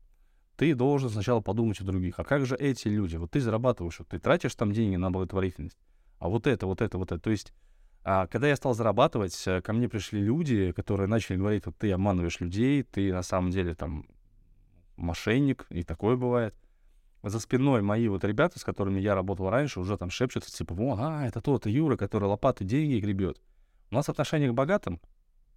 Ты 0.58 0.74
должен 0.74 1.08
сначала 1.08 1.40
подумать 1.40 1.80
о 1.80 1.84
других. 1.84 2.18
А 2.18 2.24
как 2.24 2.44
же 2.44 2.56
эти 2.56 2.88
люди? 2.88 3.16
Вот 3.16 3.30
ты 3.30 3.40
зарабатываешь, 3.40 4.00
вот 4.00 4.08
ты 4.08 4.18
тратишь 4.18 4.54
там 4.56 4.72
деньги 4.72 4.96
на 4.96 5.10
благотворительность. 5.10 5.78
А 6.18 6.28
вот 6.28 6.46
это, 6.46 6.66
вот 6.66 6.82
это, 6.82 6.98
вот 6.98 7.12
это. 7.12 7.20
То 7.20 7.30
есть 7.30 7.54
а 8.10 8.26
когда 8.26 8.48
я 8.48 8.56
стал 8.56 8.74
зарабатывать, 8.74 9.40
э, 9.46 9.60
ко 9.60 9.72
мне 9.72 9.88
пришли 9.88 10.20
люди, 10.20 10.72
которые 10.72 11.06
начали 11.06 11.36
говорить, 11.36 11.66
вот 11.66 11.76
ты 11.76 11.92
обманываешь 11.92 12.40
людей, 12.40 12.82
ты 12.82 13.12
на 13.12 13.22
самом 13.22 13.50
деле 13.50 13.74
там 13.74 14.06
мошенник, 14.96 15.66
и 15.70 15.82
такое 15.82 16.16
бывает. 16.16 16.54
За 17.22 17.38
спиной 17.38 17.82
мои 17.82 18.08
вот 18.08 18.24
ребята, 18.24 18.58
с 18.58 18.64
которыми 18.64 18.98
я 18.98 19.14
работал 19.14 19.50
раньше, 19.50 19.78
уже 19.78 19.96
там 19.96 20.10
шепчутся, 20.10 20.50
типа, 20.50 20.72
о, 20.72 20.96
а, 20.98 21.26
это 21.26 21.40
тот 21.40 21.66
Юра, 21.66 21.96
который 21.96 22.24
лопаты 22.24 22.64
деньги 22.64 22.98
гребет. 22.98 23.40
У 23.90 23.94
нас 23.94 24.08
отношение 24.08 24.50
к 24.50 24.54
богатым, 24.54 25.00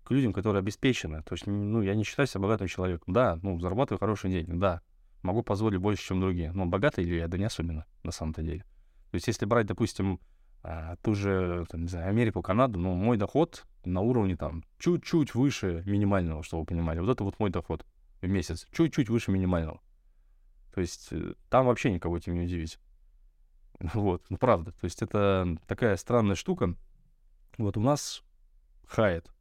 к 0.03 0.12
людям, 0.12 0.34
которые 0.34 0.60
обеспечены. 0.60 1.24
То 1.24 1.34
есть, 1.34 1.48
ну, 1.48 1.81
я 1.81 1.96
не 1.96 2.03
считаю 2.03 2.27
себя 2.27 2.41
богатым 2.41 2.67
человеком. 2.67 3.13
Да, 3.13 3.39
ну, 3.41 3.60
зарабатываю 3.60 4.00
хорошие 4.00 4.31
деньги, 4.31 4.51
да. 4.51 4.81
Могу 5.22 5.44
позволить 5.44 5.80
больше, 5.80 6.04
чем 6.04 6.20
другие. 6.20 6.51
Но 6.51 6.66
богатый 6.66 7.04
ли 7.04 7.18
я? 7.18 7.28
Да 7.28 7.38
не 7.38 7.46
особенно, 7.46 7.86
на 8.04 8.12
самом-то 8.12 8.42
деле. 8.42 8.66
То 9.12 9.16
есть, 9.16 9.28
если 9.28 9.46
брать, 9.46 9.68
допустим, 9.68 10.20
а, 10.63 10.96
ту 10.98 11.16
же, 11.16 11.66
там, 11.70 11.82
не 11.84 11.88
знаю, 11.88 12.10
Америку, 12.10 12.42
Канаду, 12.42 12.80
ну, 12.80 12.94
мой 12.96 13.18
доход 13.18 13.66
на 13.84 14.01
уровне 14.01 14.36
там 14.36 14.63
чуть-чуть 14.78 15.34
выше 15.34 15.84
минимального, 15.86 16.44
чтобы 16.44 16.62
вы 16.62 16.68
понимали. 16.68 17.00
Вот 17.00 17.10
это 17.10 17.24
вот 17.24 17.40
мой 17.40 17.50
доход 17.50 17.86
в 18.22 18.28
месяц, 18.28 18.68
чуть-чуть 18.72 19.10
выше 19.10 19.32
минимального. 19.32 19.82
То 20.74 20.82
есть 20.82 21.10
э, 21.12 21.34
там 21.50 21.66
вообще 21.66 21.92
никого 21.92 22.18
этим 22.18 22.36
не 22.36 22.46
удивить. 22.46 22.80
Вот, 23.94 24.24
ну 24.30 24.38
правда. 24.38 24.72
То 24.74 24.86
есть 24.86 25.01
это 25.01 25.58
такая 25.66 25.98
странная 25.98 26.36
штука. 26.36 26.75
Вот 27.58 27.78
у 27.78 27.82
нас 27.82 28.24
хает. 28.86 29.32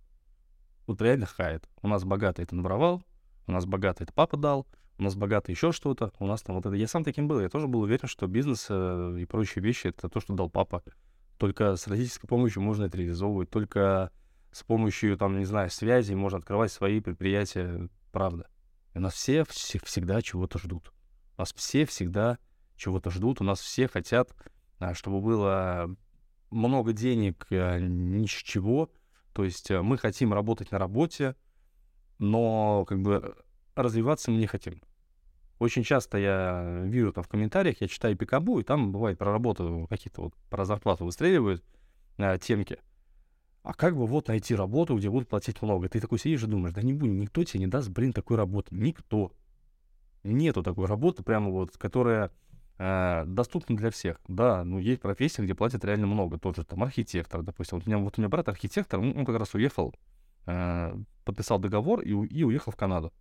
Вот 0.87 1.03
реально 1.03 1.27
хает. 1.27 1.69
У 1.83 1.89
нас 1.89 2.05
богатый 2.05 2.43
это 2.43 2.57
набровал, 2.57 3.03
у 3.47 3.53
нас 3.53 3.67
богатый 3.67 4.05
это 4.05 4.13
папа 4.15 4.39
дал, 4.39 4.67
у 5.00 5.02
нас 5.02 5.16
богатый 5.16 5.52
еще 5.52 5.73
что-то, 5.73 6.12
у 6.19 6.26
нас 6.26 6.42
там 6.42 6.57
вот 6.57 6.66
это. 6.66 6.76
Я 6.76 6.87
сам 6.87 7.04
таким 7.04 7.26
был, 7.26 7.40
я 7.40 7.49
тоже 7.49 7.66
был 7.66 7.80
уверен, 7.80 8.07
что 8.07 8.26
бизнес 8.26 8.66
э, 8.69 9.16
и 9.19 9.25
прочие 9.25 9.64
вещи 9.64 9.87
это 9.87 10.11
то, 10.11 10.21
что 10.21 10.35
дал 10.35 10.50
папа. 10.50 10.83
Только 11.38 11.76
с 11.76 11.87
родительской 11.87 12.28
помощью 12.28 12.61
можно 12.61 12.85
это 12.85 12.99
реализовывать, 12.99 13.49
только 13.49 14.12
с 14.52 14.62
помощью, 14.62 15.16
там, 15.16 15.38
не 15.38 15.47
знаю, 15.47 15.71
связей 15.71 16.14
можно 16.14 16.38
открывать 16.38 16.71
свои 16.71 17.00
предприятия, 17.00 17.88
правда. 18.12 18.47
И 18.95 18.99
нас 18.99 19.14
все, 19.14 19.45
все 19.45 19.78
всегда 19.78 20.21
чего-то 20.21 20.59
ждут. 20.59 20.92
У 21.38 21.40
нас 21.40 21.54
все 21.54 21.87
всегда 21.87 22.38
чего-то 22.76 23.11
ждут, 23.11 23.40
у 23.40 23.45
нас 23.45 23.59
все 23.59 23.88
хотят, 23.88 24.35
а, 24.78 24.92
чтобы 24.92 25.23
было 25.23 25.97
много 26.50 26.92
денег, 26.92 27.47
а, 27.50 27.78
ни 27.78 28.26
с 28.26 28.30
чего. 28.30 28.90
То 29.33 29.45
есть 29.45 29.71
э, 29.71 29.80
мы 29.80 29.97
хотим 29.97 30.35
работать 30.35 30.73
на 30.73 30.78
работе, 30.78 31.37
но 32.19 32.85
как 32.85 33.00
бы 33.00 33.35
развиваться 33.75 34.30
мы 34.30 34.37
не 34.37 34.47
хотим. 34.47 34.83
Очень 35.61 35.85
часто 35.85 36.17
я 36.17 36.81
вижу 36.87 37.12
там 37.12 37.23
в 37.23 37.29
комментариях, 37.29 37.83
я 37.83 37.87
читаю 37.87 38.17
Пикабу, 38.17 38.61
и 38.61 38.62
там 38.62 38.93
бывает 38.93 39.19
про 39.19 39.31
работу 39.31 39.87
какие-то 39.90 40.23
вот 40.23 40.35
про 40.49 40.64
зарплату 40.64 41.05
выстреливают 41.05 41.62
э, 42.17 42.38
темки. 42.38 42.79
А 43.62 43.75
как 43.75 43.95
бы 43.95 44.07
вот 44.07 44.29
найти 44.29 44.55
работу, 44.55 44.97
где 44.97 45.11
будут 45.11 45.29
платить 45.29 45.61
много? 45.61 45.90
Ты 45.90 46.00
такой 46.00 46.19
сидишь 46.19 46.43
и 46.45 46.47
думаешь, 46.47 46.73
да 46.73 46.81
не 46.81 46.95
будет, 46.95 47.12
никто 47.12 47.45
тебе 47.45 47.61
не 47.61 47.67
даст, 47.67 47.90
блин, 47.90 48.14
такой 48.14 48.38
работы. 48.38 48.75
Никто. 48.75 49.33
Нету 50.25 50.62
такой 50.62 50.87
работы, 50.87 51.23
прямо 51.23 51.50
вот, 51.50 51.76
которая 51.76 52.31
э, 52.79 53.25
доступна 53.26 53.76
для 53.76 53.90
всех. 53.90 54.19
Да, 54.29 54.64
ну 54.64 54.79
есть 54.79 55.02
профессии, 55.02 55.43
где 55.43 55.55
платят 55.55 55.85
реально 55.85 56.07
много. 56.07 56.38
Тот 56.38 56.57
же 56.57 56.64
там 56.64 56.83
архитектор, 56.83 57.43
допустим. 57.43 57.76
Вот 57.76 57.87
у 57.87 57.90
меня, 57.90 57.99
вот 57.99 58.17
у 58.17 58.21
меня 58.23 58.31
брат 58.31 58.49
архитектор, 58.49 58.99
он, 58.99 59.14
он 59.14 59.26
как 59.26 59.38
раз 59.38 59.52
уехал, 59.52 59.95
э, 60.47 60.97
подписал 61.26 61.59
договор 61.59 62.00
и, 62.00 62.12
и 62.12 62.45
уехал 62.45 62.73
в 62.73 62.76
Канаду 62.76 63.12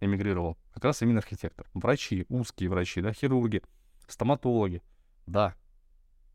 эмигрировал, 0.00 0.56
как 0.72 0.84
раз 0.84 1.02
именно 1.02 1.18
архитектор. 1.18 1.66
Врачи, 1.74 2.26
узкие 2.28 2.68
врачи, 2.70 3.00
да, 3.00 3.12
хирурги, 3.12 3.62
стоматологи. 4.08 4.82
Да, 5.26 5.54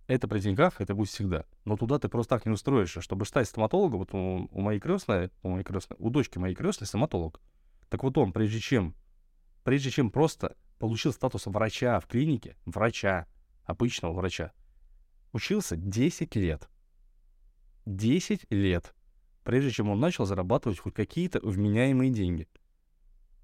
это 0.08 0.27
при 0.27 0.39
деньгах, 0.39 0.82
это 0.82 0.94
будет 0.94 1.10
всегда. 1.10 1.46
Но 1.63 1.77
туда 1.77 1.98
ты 1.98 2.10
просто 2.10 2.36
так 2.36 2.46
не 2.46 2.51
устроишься. 2.51 3.01
Чтобы 3.01 3.25
стать 3.25 3.48
стоматологом, 3.48 4.00
вот 4.00 4.13
у, 4.13 4.50
у 4.51 4.62
моей 4.62 4.80
крестной, 4.80 5.32
у 5.41 5.50
моей 5.50 5.63
крестной, 5.63 5.96
у 6.00 6.10
дочки 6.10 6.38
моей 6.38 6.53
крестной 6.53 6.86
стоматолог. 6.86 7.39
Так 7.88 8.03
вот 8.03 8.18
он, 8.18 8.34
прежде 8.34 8.60
чем, 8.60 8.94
прежде 9.63 9.89
чем 9.89 10.12
просто 10.12 10.58
получил 10.80 11.13
статус 11.13 11.46
врача 11.46 12.00
в 12.01 12.08
клинике, 12.08 12.58
врача, 12.65 13.25
обычного 13.63 14.13
врача, 14.13 14.51
учился 15.32 15.77
10 15.77 16.36
лет. 16.36 16.70
10 17.86 18.51
лет, 18.51 18.94
прежде 19.44 19.72
чем 19.72 19.89
он 19.89 20.00
начал 20.00 20.25
зарабатывать 20.25 20.80
хоть 20.80 20.94
какие-то 20.94 21.39
вменяемые 21.39 22.12
деньги. 22.12 22.48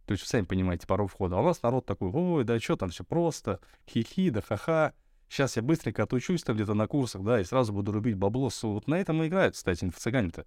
То 0.07 0.13
есть, 0.13 0.25
сами 0.25 0.45
понимаете, 0.45 0.87
порог 0.87 1.11
входа. 1.11 1.35
А 1.35 1.41
у 1.41 1.43
вас 1.43 1.61
народ 1.61 1.85
такой, 1.85 2.09
ой, 2.09 2.45
да 2.45 2.57
что 2.61 2.77
там 2.77 2.89
все 2.89 3.03
просто, 3.03 3.59
хихи, 3.89 4.29
да 4.29 4.41
ха-ха. 4.41 4.93
Сейчас 5.27 5.57
я 5.57 5.61
быстренько 5.61 6.03
отучусь 6.03 6.43
там 6.43 6.55
где-то 6.55 6.73
на 6.73 6.87
курсах, 6.87 7.23
да, 7.23 7.41
и 7.41 7.43
сразу 7.43 7.73
буду 7.73 7.91
рубить 7.91 8.15
бабло. 8.15 8.49
Вот 8.63 8.87
на 8.87 8.95
этом 8.95 9.21
и 9.21 9.27
играют, 9.27 9.55
кстати, 9.55 9.83
инфо-цыгане-то. 9.83 10.45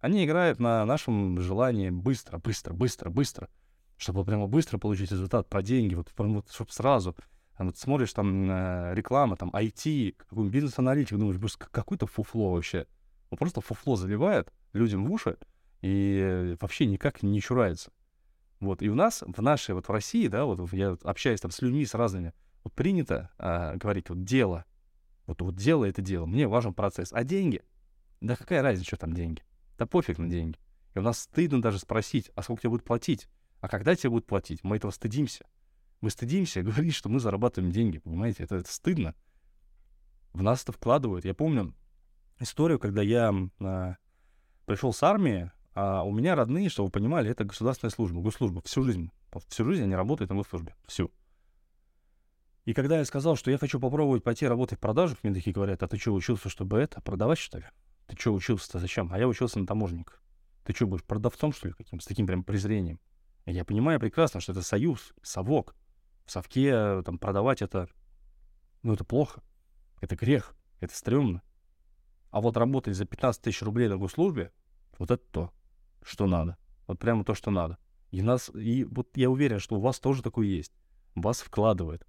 Они 0.00 0.24
играют 0.24 0.60
на 0.60 0.86
нашем 0.86 1.38
желании 1.40 1.90
быстро, 1.90 2.38
быстро, 2.38 2.72
быстро, 2.72 3.10
быстро. 3.10 3.50
Чтобы 3.98 4.24
прямо 4.24 4.46
быстро 4.46 4.78
получить 4.78 5.10
результат 5.12 5.46
по 5.46 5.62
деньги, 5.62 5.94
вот, 5.94 6.10
вот 6.16 6.50
чтобы 6.50 6.72
сразу. 6.72 7.14
А 7.56 7.64
вот 7.64 7.76
смотришь 7.76 8.14
там 8.14 8.50
э, 8.50 8.94
реклама, 8.94 9.36
там 9.36 9.50
IT, 9.50 10.14
какой 10.16 10.48
бизнес-аналитик, 10.48 11.18
думаешь, 11.18 11.38
боже, 11.38 11.56
какой-то 11.58 12.06
фуфло 12.06 12.52
вообще. 12.52 12.86
Он 13.28 13.36
просто 13.36 13.60
фуфло 13.60 13.96
заливает 13.96 14.50
людям 14.72 15.04
в 15.04 15.12
уши 15.12 15.36
и 15.82 16.56
вообще 16.62 16.86
никак 16.86 17.22
не 17.22 17.42
чурается. 17.42 17.92
Вот, 18.62 18.80
и 18.80 18.88
у 18.88 18.94
нас, 18.94 19.24
в 19.26 19.42
нашей, 19.42 19.74
вот 19.74 19.88
в 19.88 19.90
России, 19.90 20.28
да, 20.28 20.44
вот 20.44 20.72
я 20.72 20.96
общаюсь 21.02 21.40
там 21.40 21.50
с 21.50 21.60
людьми, 21.60 21.84
с 21.84 21.94
разными, 21.94 22.32
вот 22.62 22.72
принято 22.72 23.28
а, 23.36 23.74
говорить, 23.74 24.08
вот 24.08 24.22
дело, 24.22 24.64
вот, 25.26 25.42
вот 25.42 25.56
дело 25.56 25.84
это 25.84 26.00
дело, 26.00 26.26
мне 26.26 26.46
важен 26.46 26.72
процесс, 26.72 27.12
а 27.12 27.24
деньги, 27.24 27.62
да 28.20 28.36
какая 28.36 28.62
разница, 28.62 28.86
что 28.86 28.98
там 28.98 29.14
деньги, 29.14 29.42
да 29.78 29.86
пофиг 29.86 30.18
на 30.18 30.28
деньги. 30.28 30.60
И 30.94 31.00
у 31.00 31.02
нас 31.02 31.22
стыдно 31.22 31.60
даже 31.60 31.80
спросить, 31.80 32.30
а 32.36 32.42
сколько 32.42 32.62
тебе 32.62 32.70
будут 32.70 32.86
платить, 32.86 33.26
а 33.60 33.66
когда 33.66 33.96
тебе 33.96 34.10
будут 34.10 34.26
платить, 34.26 34.62
мы 34.62 34.76
этого 34.76 34.92
стыдимся. 34.92 35.44
Мы 36.00 36.10
стыдимся 36.10 36.62
говорить, 36.62 36.94
что 36.94 37.08
мы 37.08 37.18
зарабатываем 37.18 37.72
деньги, 37.72 37.98
понимаете, 37.98 38.44
это, 38.44 38.54
это 38.54 38.72
стыдно. 38.72 39.16
В 40.32 40.40
нас 40.40 40.62
это 40.62 40.70
вкладывают. 40.70 41.24
Я 41.24 41.34
помню 41.34 41.74
историю, 42.38 42.78
когда 42.78 43.02
я 43.02 43.34
а, 43.58 43.96
пришел 44.66 44.92
с 44.92 45.02
армии, 45.02 45.50
а 45.74 46.02
у 46.02 46.12
меня 46.12 46.34
родные, 46.34 46.68
чтобы 46.68 46.86
вы 46.88 46.92
понимали, 46.92 47.30
это 47.30 47.44
государственная 47.44 47.90
служба, 47.90 48.20
госслужба. 48.20 48.60
Всю 48.62 48.82
жизнь. 48.82 49.10
Всю 49.48 49.64
жизнь 49.64 49.84
они 49.84 49.94
работают 49.94 50.30
на 50.30 50.36
госслужбе. 50.36 50.74
Всю. 50.86 51.10
И 52.64 52.74
когда 52.74 52.98
я 52.98 53.04
сказал, 53.04 53.36
что 53.36 53.50
я 53.50 53.58
хочу 53.58 53.80
попробовать 53.80 54.22
пойти 54.22 54.46
работать 54.46 54.78
в 54.78 54.80
продажах, 54.82 55.18
мне 55.22 55.34
такие 55.34 55.52
говорят, 55.52 55.82
а 55.82 55.88
ты 55.88 55.98
что, 55.98 56.12
учился, 56.12 56.48
чтобы 56.48 56.78
это, 56.78 57.00
продавать, 57.00 57.38
что 57.38 57.58
ли? 57.58 57.64
Ты 58.06 58.16
что, 58.16 58.34
учился-то 58.34 58.78
зачем? 58.78 59.12
А 59.12 59.18
я 59.18 59.26
учился 59.26 59.58
на 59.58 59.66
таможенник. 59.66 60.20
Ты 60.64 60.74
что, 60.74 60.86
будешь 60.86 61.02
продавцом, 61.02 61.52
что 61.52 61.68
ли, 61.68 61.74
каким? 61.74 62.00
С 62.00 62.06
таким 62.06 62.26
прям 62.26 62.44
презрением. 62.44 63.00
Я 63.46 63.64
понимаю 63.64 63.98
прекрасно, 63.98 64.40
что 64.40 64.52
это 64.52 64.62
союз, 64.62 65.12
совок. 65.22 65.74
В 66.24 66.30
совке 66.30 66.70
э, 66.72 67.02
там 67.04 67.18
продавать 67.18 67.62
это, 67.62 67.88
ну, 68.82 68.92
это 68.92 69.04
плохо. 69.04 69.42
Это 70.00 70.14
грех, 70.14 70.54
это 70.78 70.94
стрёмно. 70.94 71.42
А 72.30 72.40
вот 72.40 72.56
работать 72.56 72.94
за 72.94 73.06
15 73.06 73.42
тысяч 73.42 73.62
рублей 73.62 73.88
на 73.88 73.96
госслужбе, 73.96 74.52
вот 74.98 75.10
это 75.10 75.24
то 75.32 75.52
что 76.04 76.26
надо. 76.26 76.56
Вот 76.86 76.98
прямо 76.98 77.24
то, 77.24 77.34
что 77.34 77.50
надо. 77.50 77.78
И 78.10 78.22
нас, 78.22 78.50
и 78.54 78.84
вот 78.84 79.08
я 79.16 79.30
уверен, 79.30 79.58
что 79.58 79.76
у 79.76 79.80
вас 79.80 79.98
тоже 79.98 80.22
такое 80.22 80.46
есть. 80.46 80.72
Вас 81.14 81.40
вкладывает. 81.40 82.06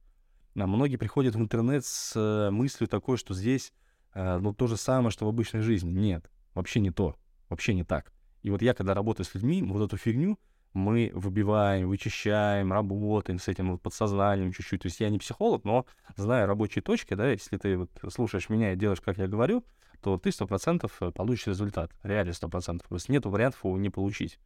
А 0.56 0.68
многие 0.68 0.98
приходят 0.98 1.36
в 1.36 1.40
интернет 1.40 1.86
с 1.86 2.14
э, 2.16 2.52
мыслью 2.52 2.88
такой, 2.88 3.18
что 3.18 3.34
здесь 3.34 3.74
э, 4.14 4.38
ну 4.38 4.54
то 4.54 4.68
же 4.68 4.78
самое, 4.78 5.12
что 5.12 5.26
в 5.26 5.30
обычной 5.30 5.62
жизни. 5.62 5.92
Нет, 5.92 6.30
вообще 6.54 6.80
не 6.80 6.92
то. 6.92 7.16
Вообще 7.50 7.74
не 7.74 7.84
так. 7.84 8.12
И 8.42 8.50
вот 8.50 8.62
я, 8.62 8.74
когда 8.74 8.94
работаю 8.94 9.26
с 9.26 9.34
людьми, 9.34 9.64
вот 9.64 9.82
эту 9.84 9.98
фигню 9.98 10.38
мы 10.74 11.12
выбиваем, 11.14 11.88
вычищаем, 11.88 12.74
работаем 12.74 13.40
с 13.40 13.48
этим 13.48 13.72
вот 13.72 13.82
подсознанием 13.82 14.52
чуть-чуть. 14.52 14.82
То 14.82 14.88
есть 14.88 15.00
я 15.00 15.10
не 15.10 15.20
психолог, 15.20 15.64
но 15.64 15.86
зная 16.18 16.46
рабочие 16.46 16.82
точки, 16.82 17.14
да, 17.14 17.32
если 17.32 17.58
ты 17.58 17.78
вот 17.78 17.90
слушаешь 18.10 18.50
меня 18.50 18.74
и 18.74 18.76
делаешь, 18.76 19.02
как 19.02 19.18
я 19.18 19.28
говорю, 19.28 19.64
то 20.04 20.18
ты 20.18 20.32
сто 20.32 20.46
процентов 20.46 21.02
э, 21.02 21.12
получишь 21.12 21.48
результат. 21.48 21.92
Реально 22.04 22.34
сто 22.34 22.50
процентов. 22.50 22.88
Просто 22.90 23.12
нету 23.12 23.30
вариантов 23.30 23.64
его 23.64 23.78
не 23.78 23.90
получить. 23.90 24.38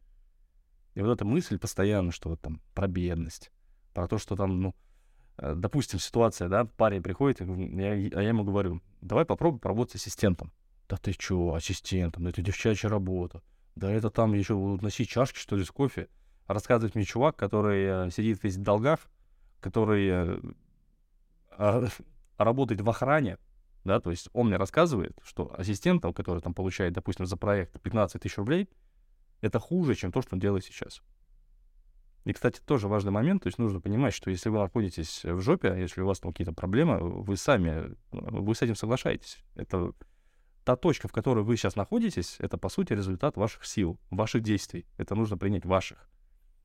И 0.94 1.02
вот 1.02 1.12
эта 1.12 1.24
мысль 1.24 1.58
постоянно, 1.58 2.12
что 2.12 2.30
вот 2.30 2.40
там 2.40 2.60
про 2.74 2.86
бедность, 2.86 3.50
про 3.92 4.06
то, 4.06 4.18
что 4.18 4.36
там, 4.36 4.60
ну, 4.60 4.74
э, 5.36 5.54
допустим, 5.56 5.98
ситуация, 5.98 6.48
да, 6.48 6.64
парень 6.64 7.02
приходит, 7.02 7.40
я, 7.40 7.46
а 7.46 8.22
я 8.22 8.28
ему 8.28 8.44
говорю, 8.44 8.80
давай 9.00 9.24
попробуй 9.24 9.60
поработать 9.60 9.96
ассистентом. 9.96 10.52
Да 10.88 10.96
ты 10.96 11.12
чё, 11.12 11.54
ассистентом, 11.54 12.28
это 12.28 12.40
девчачья 12.40 12.88
работа. 12.88 13.42
Да 13.74 13.90
это 13.90 14.10
там 14.10 14.32
еще 14.34 14.54
носить 14.80 15.08
чашки, 15.08 15.38
что 15.38 15.56
ли, 15.56 15.64
с 15.64 15.70
кофе. 15.70 16.08
Рассказывает 16.46 16.94
мне 16.94 17.04
чувак, 17.04 17.36
который 17.36 18.06
э, 18.06 18.10
сидит 18.10 18.42
весь 18.42 18.56
в 18.56 18.62
долгах, 18.62 19.00
который 19.60 20.40
а, 21.50 21.86
работает 22.38 22.80
в 22.80 22.88
охране, 22.88 23.38
да, 23.84 24.00
то 24.00 24.10
есть 24.10 24.28
он 24.32 24.48
мне 24.48 24.56
рассказывает, 24.56 25.18
что 25.22 25.54
ассистентом, 25.58 26.12
который 26.12 26.40
там 26.40 26.54
получает, 26.54 26.92
допустим, 26.92 27.26
за 27.26 27.36
проект 27.36 27.80
15 27.80 28.20
тысяч 28.20 28.36
рублей, 28.36 28.68
это 29.40 29.58
хуже, 29.58 29.94
чем 29.94 30.12
то, 30.12 30.22
что 30.22 30.34
он 30.34 30.40
делает 30.40 30.64
сейчас. 30.64 31.00
И, 32.24 32.32
кстати, 32.32 32.60
тоже 32.60 32.88
важный 32.88 33.10
момент, 33.10 33.44
то 33.44 33.46
есть 33.46 33.58
нужно 33.58 33.80
понимать, 33.80 34.12
что 34.12 34.30
если 34.30 34.50
вы 34.50 34.58
находитесь 34.58 35.24
в 35.24 35.40
жопе, 35.40 35.74
если 35.78 36.02
у 36.02 36.06
вас 36.06 36.20
там 36.20 36.32
какие-то 36.32 36.52
проблемы, 36.52 36.98
вы 36.98 37.36
сами, 37.36 37.94
вы 38.10 38.54
с 38.54 38.60
этим 38.60 38.74
соглашаетесь. 38.74 39.38
Это 39.54 39.92
та 40.64 40.76
точка, 40.76 41.08
в 41.08 41.12
которой 41.12 41.42
вы 41.42 41.56
сейчас 41.56 41.76
находитесь, 41.76 42.36
это, 42.40 42.58
по 42.58 42.68
сути, 42.68 42.92
результат 42.92 43.38
ваших 43.38 43.64
сил, 43.64 43.98
ваших 44.10 44.42
действий. 44.42 44.84
Это 44.98 45.14
нужно 45.14 45.38
принять 45.38 45.64
ваших. 45.64 46.10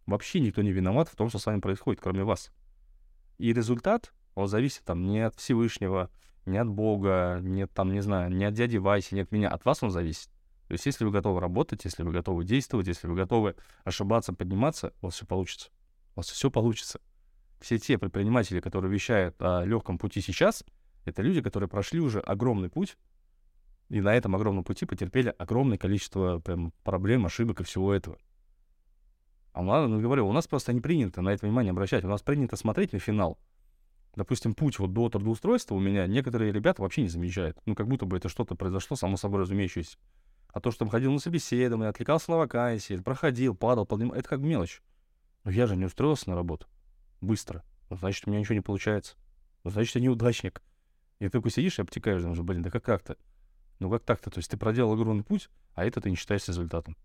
Вообще 0.06 0.42
никто 0.42 0.62
не 0.62 0.74
виноват 0.74 1.08
в 1.08 1.16
том, 1.16 1.30
что 1.30 1.40
с 1.40 1.46
вами 1.46 1.62
происходит, 1.62 2.02
кроме 2.02 2.26
вас. 2.26 2.52
И 3.38 3.54
результат, 3.54 4.12
он 4.36 4.48
зависит 4.48 4.84
там 4.84 5.06
не 5.06 5.22
от 5.22 5.36
Всевышнего, 5.36 6.10
не 6.46 6.58
от 6.58 6.68
Бога, 6.68 7.40
не 7.42 7.68
там, 7.68 7.94
не 7.94 8.02
знаю, 8.02 8.32
не 8.32 8.46
от 8.46 8.54
дяди 8.54 8.78
Васи, 8.78 9.16
не 9.16 9.22
от 9.22 9.32
меня. 9.32 9.50
От 9.50 9.66
вас 9.66 9.84
он 9.84 9.92
зависит. 9.92 10.30
То 10.68 10.74
есть 10.74 10.86
если 10.86 11.06
вы 11.06 11.12
готовы 11.12 11.40
работать, 11.40 11.86
если 11.86 12.04
вы 12.04 12.12
готовы 12.12 12.44
действовать, 12.44 12.88
если 12.88 13.08
вы 13.08 13.16
готовы 13.16 13.56
ошибаться, 13.84 14.34
подниматься, 14.34 14.94
у 15.02 15.08
вас 15.08 15.16
все 15.16 15.26
получится. 15.26 15.70
У 16.16 16.20
вас 16.20 16.30
все 16.30 16.50
получится. 16.50 17.00
Все 17.60 17.78
те 17.78 17.98
предприниматели, 17.98 18.60
которые 18.60 18.92
вещают 18.92 19.36
о 19.40 19.64
легком 19.64 19.98
пути 19.98 20.22
сейчас, 20.22 20.66
это 21.06 21.22
люди, 21.22 21.42
которые 21.42 21.70
прошли 21.70 22.00
уже 22.00 22.20
огромный 22.20 22.70
путь, 22.70 22.98
и 23.90 24.02
на 24.02 24.16
этом 24.16 24.36
огромном 24.36 24.64
пути 24.64 24.86
потерпели 24.86 25.34
огромное 25.38 25.78
количество 25.78 26.40
прям, 26.40 26.74
проблем, 26.84 27.26
ошибок 27.26 27.62
и 27.62 27.64
всего 27.64 27.94
этого. 27.94 28.18
А 29.54 29.62
нас, 29.62 29.88
ну, 29.88 30.02
говорю, 30.02 30.28
у 30.28 30.32
нас 30.34 30.48
просто 30.48 30.74
не 30.74 30.82
принято 30.82 31.22
на 31.22 31.30
это 31.30 31.46
внимание 31.46 31.72
обращать. 31.72 32.04
У 32.04 32.08
нас 32.08 32.24
принято 32.24 32.56
смотреть 32.56 32.92
на 32.92 33.00
финал. 33.00 33.38
Допустим, 34.16 34.54
путь 34.54 34.78
вот 34.80 34.94
до 34.94 35.10
трудоустройства 35.10 35.76
у 35.76 35.80
меня 35.80 36.06
некоторые 36.06 36.52
ребята 36.52 36.82
вообще 36.82 37.02
не 37.02 37.10
замечают. 37.10 37.58
Ну, 37.66 37.76
как 37.76 37.88
будто 37.88 38.06
бы 38.06 38.18
это 38.18 38.30
что-то 38.30 38.56
произошло, 38.56 38.96
само 38.96 39.18
собой 39.18 39.42
разумеющееся. 39.42 39.98
А 40.50 40.60
то, 40.60 40.70
что 40.70 40.86
он 40.86 40.92
ходил 40.92 41.12
на 41.12 41.20
собеседование, 41.20 41.90
отвлекался 41.90 42.30
на 42.30 42.38
вакансии, 42.38 42.98
проходил, 42.98 43.56
падал, 43.56 43.86
поднимал, 43.86 44.16
это 44.16 44.30
как 44.30 44.40
мелочь. 44.40 44.84
Но 45.44 45.52
я 45.52 45.66
же 45.66 45.76
не 45.76 45.86
устроился 45.86 46.30
на 46.30 46.36
работу 46.36 46.68
быстро. 47.24 47.64
Ну, 47.90 47.98
значит, 47.98 48.28
у 48.28 48.30
меня 48.30 48.40
ничего 48.40 48.56
не 48.56 48.62
получается. 48.62 49.16
Ну, 49.64 49.72
значит, 49.72 49.96
я 49.96 50.02
неудачник. 50.02 50.62
И 51.20 51.26
ты 51.26 51.32
такой 51.32 51.52
сидишь 51.52 51.80
и 51.80 51.82
обтекаешь, 51.82 52.22
думаешь, 52.22 52.42
блин, 52.42 52.62
да 52.62 52.70
как 52.70 52.86
так-то? 52.86 53.18
Ну 53.80 53.90
как 53.90 54.04
так-то? 54.04 54.30
То 54.30 54.40
есть 54.40 54.52
ты 54.52 54.58
проделал 54.58 54.94
огромный 54.94 55.24
путь, 55.24 55.50
а 55.74 55.86
это 55.86 56.02
ты 56.02 56.10
не 56.10 56.16
считаешь 56.16 56.48
результатом. 56.48 56.96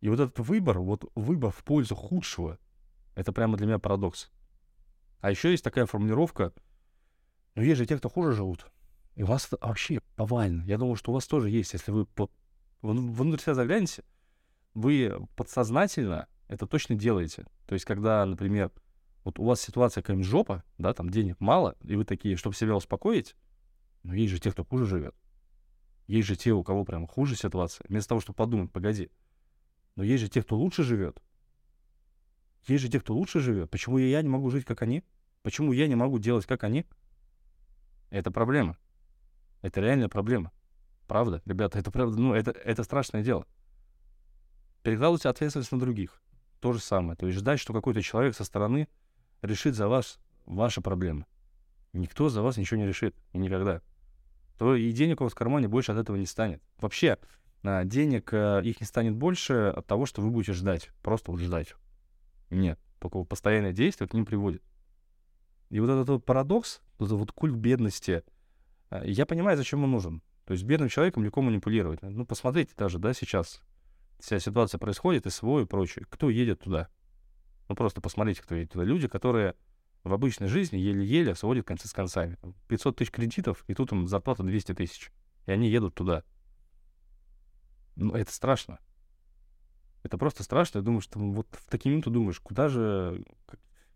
И 0.00 0.08
вот 0.08 0.20
этот 0.20 0.38
выбор, 0.40 0.78
вот 0.80 1.10
выбор 1.14 1.50
в 1.50 1.64
пользу 1.64 1.94
худшего, 1.94 2.58
это 3.14 3.32
прямо 3.32 3.56
для 3.56 3.66
меня 3.66 3.78
парадокс. 3.78 4.30
А 5.24 5.30
еще 5.30 5.52
есть 5.52 5.64
такая 5.64 5.86
формулировка, 5.86 6.52
ну 7.54 7.62
есть 7.62 7.78
же 7.78 7.86
те, 7.86 7.96
кто 7.96 8.10
хуже 8.10 8.32
живут. 8.34 8.66
И 9.14 9.22
у 9.22 9.26
вас 9.26 9.48
вообще 9.58 10.02
повально. 10.16 10.64
Я 10.64 10.76
думаю, 10.76 10.96
что 10.96 11.12
у 11.12 11.14
вас 11.14 11.26
тоже 11.26 11.48
есть. 11.48 11.72
Если 11.72 11.92
вы 11.92 12.04
под... 12.04 12.30
внутрь 12.82 13.40
себя 13.40 13.54
заглянете, 13.54 14.04
вы 14.74 15.26
подсознательно 15.34 16.28
это 16.48 16.66
точно 16.66 16.94
делаете. 16.94 17.46
То 17.66 17.72
есть, 17.72 17.86
когда, 17.86 18.26
например, 18.26 18.70
вот 19.24 19.38
у 19.38 19.44
вас 19.44 19.62
ситуация 19.62 20.02
какая-нибудь 20.02 20.26
жопа, 20.26 20.62
да, 20.76 20.92
там 20.92 21.08
денег 21.08 21.40
мало, 21.40 21.74
и 21.84 21.96
вы 21.96 22.04
такие, 22.04 22.36
чтобы 22.36 22.54
себя 22.54 22.76
успокоить, 22.76 23.34
но 24.02 24.12
есть 24.12 24.30
же 24.30 24.38
те, 24.38 24.52
кто 24.52 24.62
хуже 24.62 24.84
живет. 24.84 25.14
Есть 26.06 26.28
же 26.28 26.36
те, 26.36 26.52
у 26.52 26.62
кого 26.62 26.84
прям 26.84 27.06
хуже 27.06 27.34
ситуация. 27.34 27.86
Вместо 27.88 28.10
того, 28.10 28.20
чтобы 28.20 28.36
подумать, 28.36 28.70
погоди. 28.70 29.10
Но 29.96 30.04
есть 30.04 30.22
же 30.22 30.28
те, 30.28 30.42
кто 30.42 30.58
лучше 30.58 30.82
живет. 30.82 31.22
Есть 32.66 32.82
же 32.82 32.90
те, 32.90 33.00
кто 33.00 33.14
лучше 33.14 33.40
живет. 33.40 33.70
Почему 33.70 33.96
я 33.96 34.20
не 34.20 34.28
могу 34.28 34.50
жить, 34.50 34.66
как 34.66 34.82
они? 34.82 35.02
Почему 35.44 35.72
я 35.72 35.86
не 35.88 35.94
могу 35.94 36.18
делать, 36.18 36.46
как 36.46 36.64
они? 36.64 36.86
Это 38.08 38.30
проблема. 38.30 38.78
Это 39.60 39.82
реальная 39.82 40.08
проблема. 40.08 40.52
Правда, 41.06 41.42
ребята, 41.44 41.78
это 41.78 41.90
правда, 41.90 42.18
ну, 42.18 42.32
это, 42.32 42.50
это 42.50 42.82
страшное 42.82 43.22
дело. 43.22 43.46
Перекладывать 44.82 45.26
ответственность 45.26 45.70
на 45.70 45.78
других. 45.78 46.22
То 46.60 46.72
же 46.72 46.80
самое. 46.80 47.14
То 47.14 47.26
есть 47.26 47.38
ждать, 47.38 47.60
что 47.60 47.74
какой-то 47.74 48.00
человек 48.00 48.34
со 48.34 48.42
стороны 48.42 48.88
решит 49.42 49.74
за 49.74 49.86
вас 49.86 50.18
ваши 50.46 50.80
проблемы. 50.80 51.26
Никто 51.92 52.30
за 52.30 52.40
вас 52.40 52.56
ничего 52.56 52.80
не 52.80 52.86
решит. 52.86 53.14
И 53.34 53.38
никогда. 53.38 53.82
То 54.56 54.74
и 54.74 54.90
денег 54.92 55.20
у 55.20 55.24
вас 55.24 55.34
в 55.34 55.36
кармане 55.36 55.68
больше 55.68 55.92
от 55.92 55.98
этого 55.98 56.16
не 56.16 56.26
станет. 56.26 56.62
Вообще, 56.78 57.18
а, 57.62 57.84
денег 57.84 58.32
э, 58.32 58.62
их 58.64 58.80
не 58.80 58.86
станет 58.86 59.14
больше 59.14 59.74
от 59.76 59.86
того, 59.86 60.06
что 60.06 60.22
вы 60.22 60.30
будете 60.30 60.54
ждать. 60.54 60.88
Просто 61.02 61.32
вот 61.32 61.40
ждать. 61.40 61.74
Нет. 62.48 62.80
Только 62.98 63.22
постоянное 63.24 63.72
действие 63.72 64.08
к 64.08 64.14
ним 64.14 64.24
приводит. 64.24 64.62
И 65.70 65.80
вот 65.80 65.90
этот 65.90 66.08
вот 66.08 66.24
парадокс, 66.24 66.80
вот 66.98 67.06
этот 67.06 67.18
вот 67.18 67.32
культ 67.32 67.54
бедности— 67.54 68.22
а, 68.94 69.04
я 69.04 69.26
понимаю, 69.26 69.56
зачем 69.56 69.82
он 69.82 69.90
нужен. 69.90 70.22
То 70.44 70.52
есть 70.52 70.64
бедным 70.64 70.88
человеком 70.88 71.24
легко 71.24 71.42
манипулировать. 71.42 72.00
Ну, 72.02 72.24
посмотрите 72.24 72.72
даже, 72.76 72.98
да, 72.98 73.12
сейчас 73.12 73.60
вся 74.20 74.38
ситуация 74.38 74.78
происходит, 74.78 75.26
и 75.26 75.30
СВО 75.30 75.60
и 75.60 75.64
прочее. 75.64 76.06
Кто 76.08 76.30
едет 76.30 76.60
туда? 76.60 76.88
Ну, 77.68 77.74
просто 77.74 78.00
посмотрите, 78.00 78.42
кто 78.42 78.54
едет 78.54 78.72
туда. 78.72 78.84
Люди, 78.84 79.08
которые 79.08 79.56
в 80.04 80.12
обычной 80.12 80.48
жизни 80.48 80.76
еле-еле 80.76 81.34
сводят 81.34 81.66
концы 81.66 81.88
с 81.88 81.92
концами. 81.92 82.36
500 82.68 82.96
тысяч 82.96 83.10
кредитов, 83.10 83.64
и 83.66 83.74
тут 83.74 83.90
им 83.90 84.06
зарплата 84.06 84.42
200 84.42 84.74
тысяч. 84.74 85.10
И 85.46 85.50
они 85.50 85.68
едут 85.68 85.94
туда. 85.94 86.22
Ну, 87.96 88.14
это 88.14 88.32
страшно. 88.32 88.78
Это 90.02 90.18
просто 90.18 90.42
страшно. 90.42 90.78
Я 90.78 90.84
думаю, 90.84 91.00
что 91.00 91.18
вот 91.18 91.48
в 91.50 91.70
такие 91.70 91.90
минуты 91.90 92.10
думаешь, 92.10 92.38
куда 92.38 92.68
же... 92.68 93.24